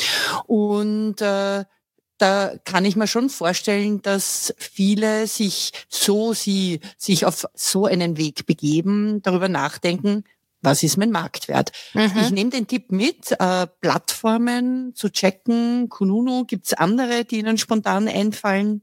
Und 0.46 1.22
äh, 1.22 1.64
da 2.20 2.54
kann 2.64 2.84
ich 2.84 2.96
mir 2.96 3.06
schon 3.06 3.30
vorstellen, 3.30 4.02
dass 4.02 4.54
viele 4.58 5.26
sich 5.26 5.72
so, 5.88 6.32
sie 6.32 6.80
sich 6.96 7.24
auf 7.24 7.46
so 7.54 7.86
einen 7.86 8.16
Weg 8.16 8.46
begeben, 8.46 9.22
darüber 9.22 9.48
nachdenken, 9.48 10.24
was 10.62 10.82
ist 10.82 10.98
mein 10.98 11.10
Marktwert? 11.10 11.72
Mhm. 11.94 12.12
Ich 12.20 12.30
nehme 12.30 12.50
den 12.50 12.66
Tipp 12.66 12.92
mit, 12.92 13.32
äh, 13.38 13.66
Plattformen 13.80 14.94
zu 14.94 15.10
checken, 15.10 15.88
Kununu, 15.88 16.44
gibt's 16.44 16.74
andere, 16.74 17.24
die 17.24 17.38
Ihnen 17.38 17.56
spontan 17.56 18.08
einfallen? 18.08 18.82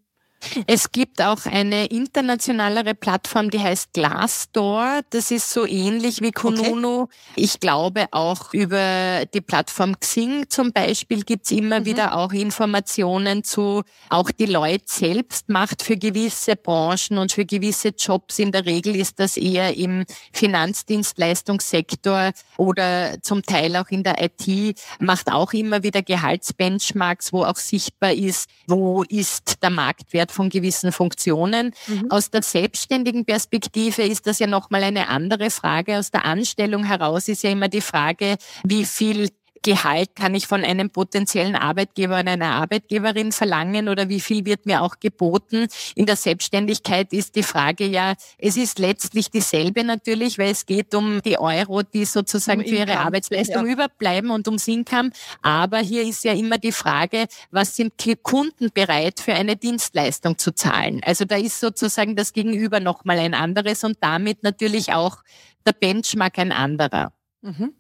Es 0.68 0.92
gibt 0.92 1.22
auch 1.22 1.46
eine 1.46 1.88
internationalere 1.88 2.94
Plattform, 2.94 3.50
die 3.50 3.60
heißt 3.60 3.94
Glassdoor. 3.94 5.02
Das 5.10 5.32
ist 5.32 5.50
so 5.50 5.66
ähnlich 5.66 6.22
wie 6.22 6.32
Kununu. 6.32 7.04
Okay. 7.04 7.12
Ich 7.36 7.60
glaube 7.60 8.08
auch 8.12 8.54
über 8.54 9.26
die 9.34 9.42
Plattform 9.42 10.00
Xing 10.00 10.46
zum 10.50 10.72
Beispiel 10.72 11.24
gibt's 11.24 11.52
immer 11.52 11.82
mhm. 11.82 11.86
wieder 11.86 12.18
auch 12.18 12.32
Informationen 12.34 13.44
zu. 13.44 13.84
Auch 14.10 14.32
die 14.32 14.46
Leute 14.46 14.86
selbst 14.86 15.50
macht 15.50 15.84
für 15.84 15.98
gewisse 15.98 16.56
Branchen 16.56 17.18
und 17.18 17.32
für 17.32 17.46
gewisse 17.46 17.90
Jobs. 17.90 18.40
In 18.40 18.52
der 18.52 18.66
Regel 18.66 18.96
ist 18.96 19.20
das 19.20 19.38
eher 19.38 19.76
im 19.76 20.06
Finanzdienstleistungssektor 20.34 22.32
oder 22.58 23.22
zum 23.22 23.44
Teil 23.44 23.76
auch 23.76 23.90
in 23.90 24.04
der 24.04 24.24
IT, 24.24 24.80
macht 25.00 25.32
auch 25.32 25.54
immer 25.54 25.84
wieder 25.84 26.02
Gehaltsbenchmarks, 26.02 27.34
wo 27.34 27.44
auch 27.44 27.58
sichtbar 27.58 28.14
ist, 28.14 28.50
wo 28.68 29.04
ist 29.04 29.62
der 29.62 29.70
Marktwert 29.70 30.27
Wert 30.28 30.32
von 30.32 30.50
gewissen 30.50 30.92
Funktionen. 30.92 31.74
Mhm. 31.88 32.12
Aus 32.12 32.30
der 32.30 32.44
selbstständigen 32.44 33.26
Perspektive 33.26 34.04
ist 34.04 34.28
das 34.28 34.40
ja 34.40 34.48
nochmal 34.48 34.84
eine 34.84 35.08
andere 35.10 35.50
Frage. 35.50 35.98
Aus 35.98 36.12
der 36.12 36.26
Anstellung 36.26 36.84
heraus 36.84 37.28
ist 37.28 37.44
ja 37.44 37.50
immer 37.50 37.70
die 37.70 37.82
Frage, 37.82 38.38
wie 38.64 38.86
viel 38.86 39.30
Gehalt 39.62 40.16
kann 40.16 40.36
ich 40.36 40.48
von 40.48 40.64
einem 40.64 40.90
potenziellen 40.90 41.56
Arbeitgeber 41.56 42.20
und 42.20 42.28
einer 42.28 42.52
Arbeitgeberin 42.52 43.32
verlangen 43.32 43.90
oder 43.90 44.10
wie 44.10 44.20
viel 44.20 44.46
wird 44.46 44.66
mir 44.66 44.82
auch 44.82 45.00
geboten? 45.00 45.68
In 45.96 46.06
der 46.06 46.16
Selbstständigkeit 46.16 47.14
ist 47.14 47.36
die 47.36 47.44
Frage 47.44 47.86
ja, 47.86 48.14
es 48.38 48.58
ist 48.58 48.80
letztlich 48.80 49.30
dieselbe 49.30 49.84
natürlich, 49.84 50.38
weil 50.38 50.52
es 50.52 50.66
geht 50.66 50.94
um 50.96 51.22
die 51.22 51.38
Euro, 51.38 51.84
die 51.84 52.06
sozusagen 52.06 52.62
um 52.62 52.68
für 52.68 52.76
ihre 52.76 53.00
Arbeitsleistung 53.00 53.66
ja. 53.66 53.74
überbleiben 53.74 54.32
und 54.32 54.48
ums 54.48 54.68
Income. 54.68 55.12
Aber 55.42 55.80
hier 55.80 56.04
ist 56.04 56.24
ja 56.24 56.34
immer 56.34 56.58
die 56.58 56.72
Frage, 56.72 57.28
was 57.52 57.76
sind 57.76 57.94
Kunden 58.24 58.72
bereit 58.74 59.20
für 59.20 59.34
eine 59.34 59.56
Dienstleistung 59.56 60.38
zu 60.38 60.54
zahlen? 60.54 61.02
Also 61.04 61.26
da 61.26 61.36
ist 61.38 61.60
sozusagen 61.60 62.16
das 62.16 62.34
Gegenüber 62.34 62.80
nochmal 62.80 63.20
ein 63.20 63.34
anderes 63.34 63.84
und 63.84 63.98
damit 64.02 64.44
natürlich 64.44 64.94
auch 64.94 65.18
der 65.66 65.74
Benchmark 65.74 66.40
ein 66.40 66.52
anderer. 66.52 67.14
Mhm. 67.42 67.74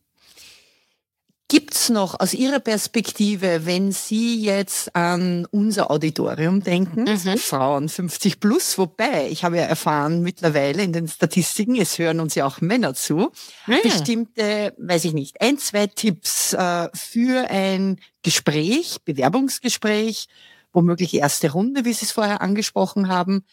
Gibt's 1.49 1.87
noch 1.87 2.19
aus 2.19 2.33
Ihrer 2.33 2.59
Perspektive, 2.59 3.65
wenn 3.65 3.93
Sie 3.93 4.41
jetzt 4.41 4.93
an 4.93 5.47
unser 5.49 5.89
Auditorium 5.89 6.61
denken, 6.61 7.03
mhm. 7.03 7.37
Frauen 7.37 7.87
50 7.87 8.41
plus, 8.41 8.77
wobei 8.77 9.29
ich 9.29 9.45
habe 9.45 9.55
ja 9.55 9.63
erfahren 9.63 10.21
mittlerweile 10.21 10.83
in 10.83 10.91
den 10.91 11.07
Statistiken, 11.07 11.77
es 11.77 11.99
hören 11.99 12.19
uns 12.19 12.35
ja 12.35 12.45
auch 12.45 12.59
Männer 12.59 12.95
zu, 12.95 13.31
mhm. 13.65 13.77
bestimmte, 13.81 14.73
weiß 14.77 15.05
ich 15.05 15.13
nicht, 15.13 15.39
ein, 15.39 15.57
zwei 15.57 15.87
Tipps 15.87 16.51
äh, 16.51 16.89
für 16.93 17.49
ein 17.49 18.01
Gespräch, 18.23 18.97
Bewerbungsgespräch, 19.05 20.27
womöglich 20.73 21.13
erste 21.13 21.53
Runde, 21.53 21.85
wie 21.85 21.93
Sie 21.93 22.03
es 22.03 22.11
vorher 22.11 22.41
angesprochen 22.41 23.07
haben, 23.07 23.45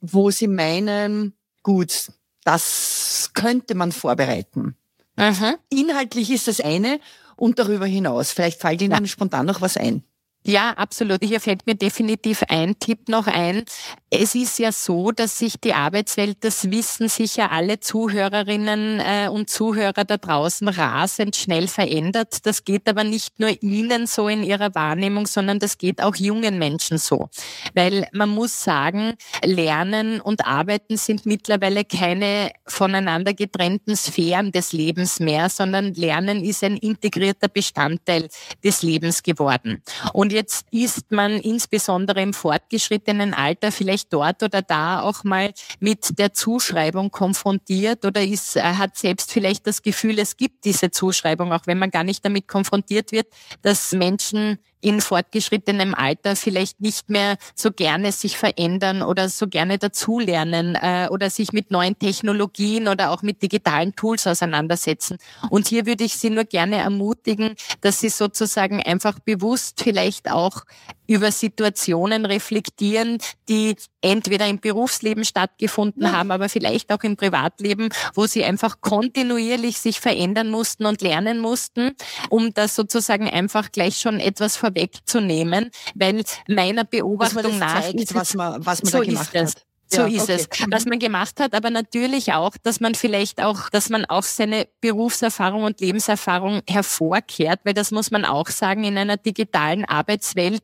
wo 0.00 0.32
Sie 0.32 0.48
meinen, 0.48 1.34
gut, 1.62 2.10
das 2.42 3.30
könnte 3.34 3.76
man 3.76 3.92
vorbereiten. 3.92 4.74
Mhm. 5.14 5.54
Inhaltlich 5.70 6.30
ist 6.30 6.48
das 6.48 6.60
eine 6.60 6.98
und 7.38 7.58
darüber 7.58 7.86
hinaus. 7.86 8.32
Vielleicht 8.32 8.60
fällt 8.60 8.82
Ihnen 8.82 8.92
ja. 8.92 9.06
spontan 9.06 9.46
noch 9.46 9.60
was 9.60 9.76
ein. 9.76 10.02
Ja, 10.48 10.70
absolut. 10.70 11.22
Hier 11.22 11.42
fällt 11.42 11.66
mir 11.66 11.74
definitiv 11.74 12.42
ein 12.48 12.78
Tipp 12.78 13.10
noch 13.10 13.26
ein. 13.26 13.64
Es 14.08 14.34
ist 14.34 14.58
ja 14.58 14.72
so, 14.72 15.12
dass 15.12 15.38
sich 15.38 15.60
die 15.60 15.74
Arbeitswelt, 15.74 16.38
das 16.40 16.70
wissen 16.70 17.10
sicher 17.10 17.52
alle 17.52 17.80
Zuhörerinnen 17.80 18.98
äh, 19.00 19.28
und 19.28 19.50
Zuhörer 19.50 20.04
da 20.04 20.16
draußen 20.16 20.66
rasend 20.68 21.36
schnell 21.36 21.68
verändert. 21.68 22.46
Das 22.46 22.64
geht 22.64 22.88
aber 22.88 23.04
nicht 23.04 23.38
nur 23.38 23.62
Ihnen 23.62 24.06
so 24.06 24.26
in 24.28 24.42
Ihrer 24.42 24.74
Wahrnehmung, 24.74 25.26
sondern 25.26 25.58
das 25.58 25.76
geht 25.76 26.02
auch 26.02 26.16
jungen 26.16 26.58
Menschen 26.58 26.96
so. 26.96 27.28
Weil 27.74 28.08
man 28.14 28.30
muss 28.30 28.64
sagen, 28.64 29.16
Lernen 29.44 30.18
und 30.22 30.46
Arbeiten 30.46 30.96
sind 30.96 31.26
mittlerweile 31.26 31.84
keine 31.84 32.52
voneinander 32.66 33.34
getrennten 33.34 33.96
Sphären 33.96 34.50
des 34.50 34.72
Lebens 34.72 35.20
mehr, 35.20 35.50
sondern 35.50 35.92
Lernen 35.92 36.42
ist 36.42 36.64
ein 36.64 36.78
integrierter 36.78 37.48
Bestandteil 37.48 38.28
des 38.64 38.82
Lebens 38.82 39.22
geworden. 39.22 39.82
Und 40.14 40.37
jetzt 40.38 40.66
ist 40.70 41.10
man 41.10 41.32
insbesondere 41.32 42.22
im 42.22 42.32
fortgeschrittenen 42.32 43.34
Alter 43.34 43.72
vielleicht 43.72 44.12
dort 44.12 44.42
oder 44.44 44.62
da 44.62 45.02
auch 45.02 45.24
mal 45.24 45.52
mit 45.80 46.18
der 46.18 46.32
Zuschreibung 46.32 47.10
konfrontiert 47.10 48.04
oder 48.04 48.22
ist, 48.22 48.56
äh, 48.56 48.62
hat 48.62 48.96
selbst 48.96 49.32
vielleicht 49.32 49.66
das 49.66 49.82
Gefühl, 49.82 50.18
es 50.18 50.36
gibt 50.36 50.64
diese 50.64 50.90
Zuschreibung, 50.92 51.52
auch 51.52 51.66
wenn 51.66 51.78
man 51.78 51.90
gar 51.90 52.04
nicht 52.04 52.24
damit 52.24 52.46
konfrontiert 52.46 53.10
wird, 53.10 53.26
dass 53.62 53.92
Menschen 53.92 54.58
in 54.80 55.00
fortgeschrittenem 55.00 55.94
Alter 55.94 56.36
vielleicht 56.36 56.80
nicht 56.80 57.10
mehr 57.10 57.36
so 57.54 57.70
gerne 57.70 58.12
sich 58.12 58.36
verändern 58.36 59.02
oder 59.02 59.28
so 59.28 59.48
gerne 59.48 59.78
dazulernen 59.78 60.76
äh, 60.80 61.08
oder 61.10 61.30
sich 61.30 61.52
mit 61.52 61.70
neuen 61.70 61.98
Technologien 61.98 62.88
oder 62.88 63.10
auch 63.10 63.22
mit 63.22 63.42
digitalen 63.42 63.94
Tools 63.96 64.26
auseinandersetzen. 64.26 65.18
Und 65.50 65.66
hier 65.68 65.86
würde 65.86 66.04
ich 66.04 66.14
Sie 66.14 66.30
nur 66.30 66.44
gerne 66.44 66.76
ermutigen, 66.76 67.54
dass 67.80 68.00
Sie 68.00 68.08
sozusagen 68.08 68.82
einfach 68.82 69.18
bewusst 69.18 69.80
vielleicht 69.82 70.30
auch 70.30 70.62
über 71.08 71.32
Situationen 71.32 72.26
reflektieren, 72.26 73.18
die 73.48 73.74
entweder 74.02 74.46
im 74.46 74.60
Berufsleben 74.60 75.24
stattgefunden 75.24 76.04
ja. 76.04 76.12
haben, 76.12 76.30
aber 76.30 76.48
vielleicht 76.48 76.92
auch 76.92 77.02
im 77.02 77.16
Privatleben, 77.16 77.88
wo 78.14 78.26
sie 78.26 78.44
einfach 78.44 78.80
kontinuierlich 78.80 79.78
sich 79.78 80.00
verändern 80.00 80.50
mussten 80.50 80.86
und 80.86 81.02
lernen 81.02 81.40
mussten, 81.40 81.96
um 82.28 82.52
das 82.54 82.76
sozusagen 82.76 83.28
einfach 83.28 83.72
gleich 83.72 83.98
schon 83.98 84.20
etwas 84.20 84.56
vorwegzunehmen, 84.56 85.70
weil 85.94 86.22
meiner 86.46 86.84
Beobachtung 86.84 87.58
nach 87.58 87.82
zeigt, 87.82 88.00
ist 88.00 88.14
was 88.14 88.34
man, 88.34 88.64
was 88.64 88.82
man 88.82 88.92
so 88.92 88.98
da 88.98 89.04
gemacht 89.04 89.34
hat. 89.34 89.67
So 89.90 90.02
ja, 90.02 90.06
ist 90.22 90.24
okay. 90.24 90.32
es. 90.34 90.48
Was 90.70 90.84
man 90.84 90.98
gemacht 90.98 91.40
hat, 91.40 91.54
aber 91.54 91.70
natürlich 91.70 92.34
auch, 92.34 92.52
dass 92.62 92.80
man 92.80 92.94
vielleicht 92.94 93.42
auch, 93.42 93.70
dass 93.70 93.88
man 93.88 94.04
auch 94.04 94.22
seine 94.22 94.68
Berufserfahrung 94.80 95.64
und 95.64 95.80
Lebenserfahrung 95.80 96.60
hervorkehrt, 96.68 97.60
weil 97.64 97.74
das 97.74 97.90
muss 97.90 98.10
man 98.10 98.24
auch 98.24 98.48
sagen, 98.48 98.84
in 98.84 98.98
einer 98.98 99.16
digitalen 99.16 99.84
Arbeitswelt 99.86 100.62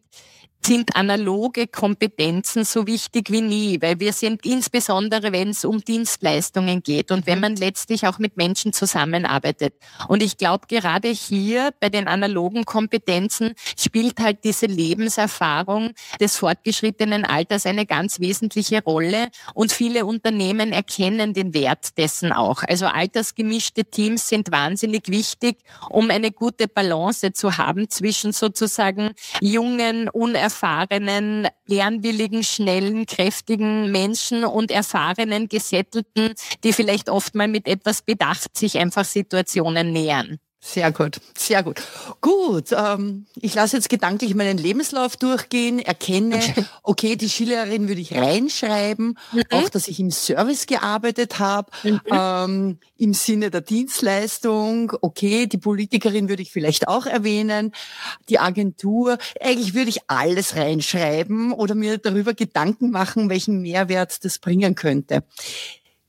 sind 0.66 0.96
analoge 0.96 1.66
Kompetenzen 1.66 2.64
so 2.64 2.86
wichtig 2.86 3.30
wie 3.30 3.42
nie, 3.42 3.82
weil 3.82 4.00
wir 4.00 4.12
sind 4.12 4.46
insbesondere, 4.46 5.32
wenn 5.32 5.50
es 5.50 5.64
um 5.64 5.80
Dienstleistungen 5.80 6.82
geht 6.82 7.10
und 7.10 7.26
wenn 7.26 7.36
mhm. 7.36 7.42
man 7.42 7.56
letztlich 7.56 8.06
auch 8.06 8.18
mit 8.18 8.36
Menschen 8.36 8.72
zusammenarbeitet. 8.72 9.74
Und 10.08 10.22
ich 10.22 10.38
glaube, 10.38 10.66
gerade 10.66 11.08
hier 11.08 11.72
bei 11.80 11.88
den 11.90 12.08
analogen 12.08 12.64
Kompetenzen 12.64 13.54
spielt 13.78 14.20
halt 14.20 14.44
diese 14.44 14.66
Lebenserfahrung 14.66 15.92
des 16.20 16.36
fortgeschrittenen 16.36 17.24
Alters 17.24 17.66
eine 17.66 17.84
ganz 17.84 18.20
wesentliche 18.20 18.82
Rolle 18.82 19.28
und 19.52 19.72
viele 19.72 20.06
Unternehmen 20.06 20.72
erkennen 20.72 21.34
den 21.34 21.52
Wert 21.52 21.98
dessen 21.98 22.32
auch. 22.32 22.62
Also 22.66 22.86
altersgemischte 22.86 23.84
Teams 23.84 24.28
sind 24.28 24.50
wahnsinnig 24.50 25.08
wichtig, 25.08 25.58
um 25.90 26.10
eine 26.10 26.30
gute 26.30 26.68
Balance 26.68 27.32
zu 27.32 27.58
haben 27.58 27.90
zwischen 27.90 28.32
sozusagen 28.32 29.10
jungen, 29.40 30.08
unerfahrenen 30.08 30.53
erfahrenen, 30.54 31.48
lernwilligen, 31.66 32.44
schnellen, 32.44 33.06
kräftigen 33.06 33.90
Menschen 33.90 34.44
und 34.44 34.70
erfahrenen, 34.70 35.48
gesettelten, 35.48 36.34
die 36.62 36.72
vielleicht 36.72 37.08
oft 37.08 37.34
mal 37.34 37.48
mit 37.48 37.66
etwas 37.66 38.02
Bedacht 38.02 38.56
sich 38.56 38.78
einfach 38.78 39.04
Situationen 39.04 39.92
nähern. 39.92 40.38
Sehr 40.66 40.92
gut, 40.92 41.20
sehr 41.36 41.62
gut. 41.62 41.82
Gut, 42.22 42.72
ähm, 42.72 43.26
ich 43.38 43.54
lasse 43.54 43.76
jetzt 43.76 43.90
gedanklich 43.90 44.34
meinen 44.34 44.56
Lebenslauf 44.56 45.14
durchgehen, 45.14 45.78
erkenne, 45.78 46.40
okay, 46.82 47.16
die 47.16 47.28
Skilehrerin 47.28 47.86
würde 47.86 48.00
ich 48.00 48.14
reinschreiben, 48.14 49.18
mhm. 49.32 49.42
auch 49.50 49.68
dass 49.68 49.88
ich 49.88 50.00
im 50.00 50.10
Service 50.10 50.64
gearbeitet 50.64 51.38
habe, 51.38 51.70
mhm. 51.82 52.00
ähm, 52.10 52.78
im 52.96 53.12
Sinne 53.12 53.50
der 53.50 53.60
Dienstleistung, 53.60 54.94
okay, 55.02 55.46
die 55.46 55.58
Politikerin 55.58 56.30
würde 56.30 56.40
ich 56.40 56.50
vielleicht 56.50 56.88
auch 56.88 57.04
erwähnen, 57.04 57.72
die 58.30 58.38
Agentur, 58.38 59.18
eigentlich 59.42 59.74
würde 59.74 59.90
ich 59.90 60.08
alles 60.08 60.56
reinschreiben 60.56 61.52
oder 61.52 61.74
mir 61.74 61.98
darüber 61.98 62.32
Gedanken 62.32 62.90
machen, 62.90 63.28
welchen 63.28 63.60
Mehrwert 63.60 64.24
das 64.24 64.38
bringen 64.38 64.74
könnte. 64.74 65.24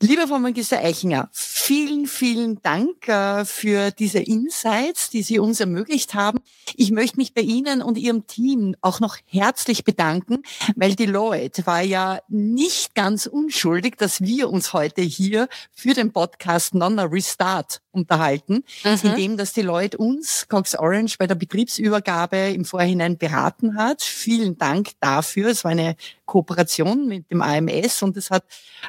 Lieber 0.07 0.27
Frau 0.27 0.37
Magister 0.37 0.77
Eichinger, 0.81 1.29
vielen, 1.31 2.05
vielen 2.05 2.61
Dank 2.61 3.07
äh, 3.07 3.43
für 3.43 3.89
diese 3.89 4.19
Insights, 4.19 5.09
die 5.09 5.23
Sie 5.23 5.39
uns 5.39 5.59
ermöglicht 5.59 6.13
haben. 6.13 6.41
Ich 6.75 6.91
möchte 6.91 7.17
mich 7.17 7.33
bei 7.33 7.41
Ihnen 7.41 7.81
und 7.81 7.97
Ihrem 7.97 8.27
Team 8.27 8.75
auch 8.81 8.99
noch 8.99 9.17
herzlich 9.25 9.83
bedanken, 9.83 10.43
weil 10.75 10.93
Deloitte 10.93 11.65
war 11.65 11.81
ja 11.81 12.19
nicht 12.27 12.93
ganz 12.93 13.25
unschuldig, 13.25 13.97
dass 13.97 14.21
wir 14.21 14.51
uns 14.51 14.73
heute 14.73 15.01
hier 15.01 15.47
für 15.73 15.95
den 15.95 16.13
Podcast 16.13 16.75
Nonna 16.75 17.05
Restart 17.05 17.81
unterhalten, 17.95 18.63
mhm. 18.83 18.99
indem 19.01 19.37
das 19.37 19.53
Deloitte 19.53 19.97
uns, 19.97 20.47
Cox 20.47 20.75
Orange, 20.75 21.17
bei 21.17 21.25
der 21.25 21.35
Betriebsübergabe 21.35 22.51
im 22.53 22.65
Vorhinein 22.65 23.17
beraten 23.17 23.75
hat. 23.75 24.03
Vielen 24.03 24.57
Dank 24.59 24.91
dafür. 24.99 25.49
Es 25.49 25.63
war 25.63 25.71
eine 25.71 25.95
Kooperation 26.25 27.07
mit 27.07 27.29
dem 27.31 27.41
AMS 27.41 28.03
und 28.03 28.17
es 28.17 28.31
hat 28.31 28.45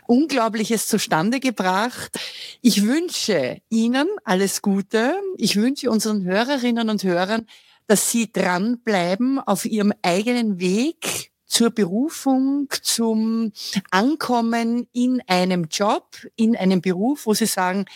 Unglaubliches 0.06 0.88
zustande 0.88 1.40
gebracht. 1.40 2.18
Ich 2.62 2.84
wünsche 2.84 3.58
Ihnen 3.68 4.08
alles 4.24 4.62
Gute. 4.62 5.14
Ich 5.36 5.56
wünsche 5.56 5.90
unseren 5.90 6.24
Hörerinnen 6.24 6.88
und 6.90 7.04
Hörern, 7.04 7.46
dass 7.86 8.10
Sie 8.10 8.32
dranbleiben 8.32 9.38
auf 9.38 9.64
Ihrem 9.64 9.92
eigenen 10.02 10.58
Weg 10.58 11.30
zur 11.46 11.70
Berufung, 11.70 12.68
zum 12.82 13.52
Ankommen 13.90 14.88
in 14.92 15.22
einem 15.26 15.68
Job, 15.70 16.16
in 16.34 16.56
einem 16.56 16.80
Beruf, 16.80 17.26
wo 17.26 17.34
Sie 17.34 17.46
sagen, 17.46 17.86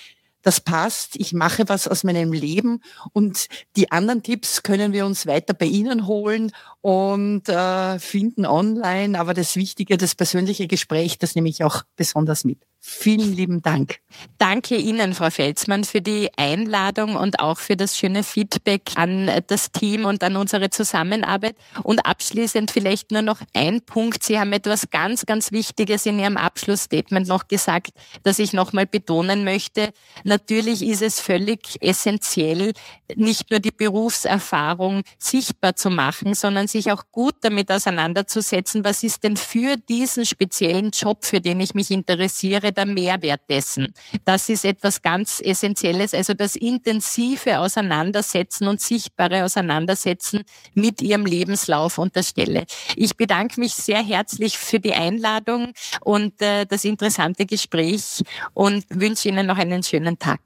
das 0.42 0.61
passt, 0.61 1.16
ich 1.16 1.33
mache 1.33 1.68
was 1.68 1.87
aus 1.87 2.05
meinem 2.05 2.33
Leben 2.33 2.83
und 3.12 3.46
die 3.76 3.90
anderen 3.92 4.22
Tipps 4.22 4.62
können 4.62 4.92
wir 4.92 5.07
uns 5.07 5.26
weiter 5.26 5.55
bei 5.55 5.66
Ihnen 5.66 6.07
holen 6.07 6.53
und 6.81 7.48
äh, 7.48 7.98
finden 7.98 8.46
online. 8.46 9.18
Aber 9.18 9.35
das 9.35 9.57
Wichtige, 9.57 9.96
das 9.96 10.14
persönliche 10.14 10.66
Gespräch, 10.66 11.18
das 11.18 11.35
nehme 11.35 11.48
ich 11.48 11.62
auch 11.64 11.83
besonders 11.96 12.44
mit. 12.44 12.59
Vielen 12.82 13.34
lieben 13.34 13.60
Dank. 13.60 13.98
Danke 14.38 14.76
Ihnen, 14.76 15.12
Frau 15.12 15.28
Felsmann, 15.28 15.84
für 15.84 16.00
die 16.00 16.30
Einladung 16.38 17.14
und 17.14 17.38
auch 17.38 17.58
für 17.58 17.76
das 17.76 17.98
schöne 17.98 18.24
Feedback 18.24 18.92
an 18.94 19.30
das 19.48 19.70
Team 19.70 20.06
und 20.06 20.24
an 20.24 20.36
unsere 20.36 20.70
Zusammenarbeit. 20.70 21.56
Und 21.82 22.06
abschließend 22.06 22.70
vielleicht 22.70 23.10
nur 23.10 23.20
noch 23.20 23.42
ein 23.52 23.82
Punkt. 23.82 24.24
Sie 24.24 24.40
haben 24.40 24.54
etwas 24.54 24.88
ganz, 24.88 25.26
ganz 25.26 25.52
Wichtiges 25.52 26.06
in 26.06 26.18
Ihrem 26.18 26.38
Abschlussstatement 26.38 27.28
noch 27.28 27.48
gesagt, 27.48 27.90
das 28.22 28.38
ich 28.38 28.54
nochmal 28.54 28.86
betonen 28.86 29.44
möchte. 29.44 29.92
Natürlich 30.24 30.82
ist 30.82 31.02
es 31.02 31.20
völlig 31.20 31.76
essentiell, 31.82 32.72
nicht 33.14 33.50
nur 33.50 33.60
die 33.60 33.72
Berufserfahrung 33.72 35.02
sichtbar 35.18 35.76
zu 35.76 35.90
machen, 35.90 36.32
sondern 36.32 36.66
sich 36.66 36.90
auch 36.90 37.04
gut 37.12 37.34
damit 37.42 37.70
auseinanderzusetzen, 37.70 38.84
was 38.84 39.02
ist 39.02 39.22
denn 39.22 39.36
für 39.36 39.76
diesen 39.76 40.24
speziellen 40.24 40.92
Job, 40.92 41.26
für 41.26 41.42
den 41.42 41.60
ich 41.60 41.74
mich 41.74 41.90
interessiere, 41.90 42.69
der 42.72 42.87
Mehrwert 42.87 43.42
dessen. 43.48 43.94
Das 44.24 44.48
ist 44.48 44.64
etwas 44.64 45.02
ganz 45.02 45.40
Essentielles, 45.40 46.14
also 46.14 46.35
das 46.35 46.56
intensive 46.56 47.59
Auseinandersetzen 47.59 48.68
und 48.68 48.80
sichtbare 48.80 49.44
Auseinandersetzen 49.44 50.42
mit 50.74 51.02
Ihrem 51.02 51.26
Lebenslauf 51.26 51.98
und 51.98 52.16
der 52.16 52.22
Stelle. 52.22 52.64
Ich 52.96 53.16
bedanke 53.16 53.61
mich 53.61 53.74
sehr 53.74 54.02
herzlich 54.02 54.59
für 54.59 54.80
die 54.80 54.94
Einladung 54.94 55.72
und 56.00 56.40
äh, 56.42 56.66
das 56.66 56.85
interessante 56.85 57.46
Gespräch 57.46 58.22
und 58.54 58.85
wünsche 58.90 59.28
Ihnen 59.28 59.46
noch 59.46 59.59
einen 59.59 59.83
schönen 59.83 60.18
Tag. 60.18 60.40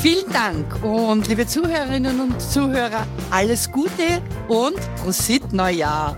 Vielen 0.00 0.32
Dank 0.32 0.84
und 0.84 1.26
liebe 1.26 1.44
Zuhörerinnen 1.44 2.20
und 2.20 2.40
Zuhörer, 2.40 3.04
alles 3.30 3.70
Gute 3.70 4.22
und 4.46 4.78
Prosit 5.02 5.52
Neujahr. 5.52 6.16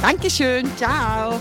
Dankeschön, 0.00 0.66
ciao. 0.76 1.38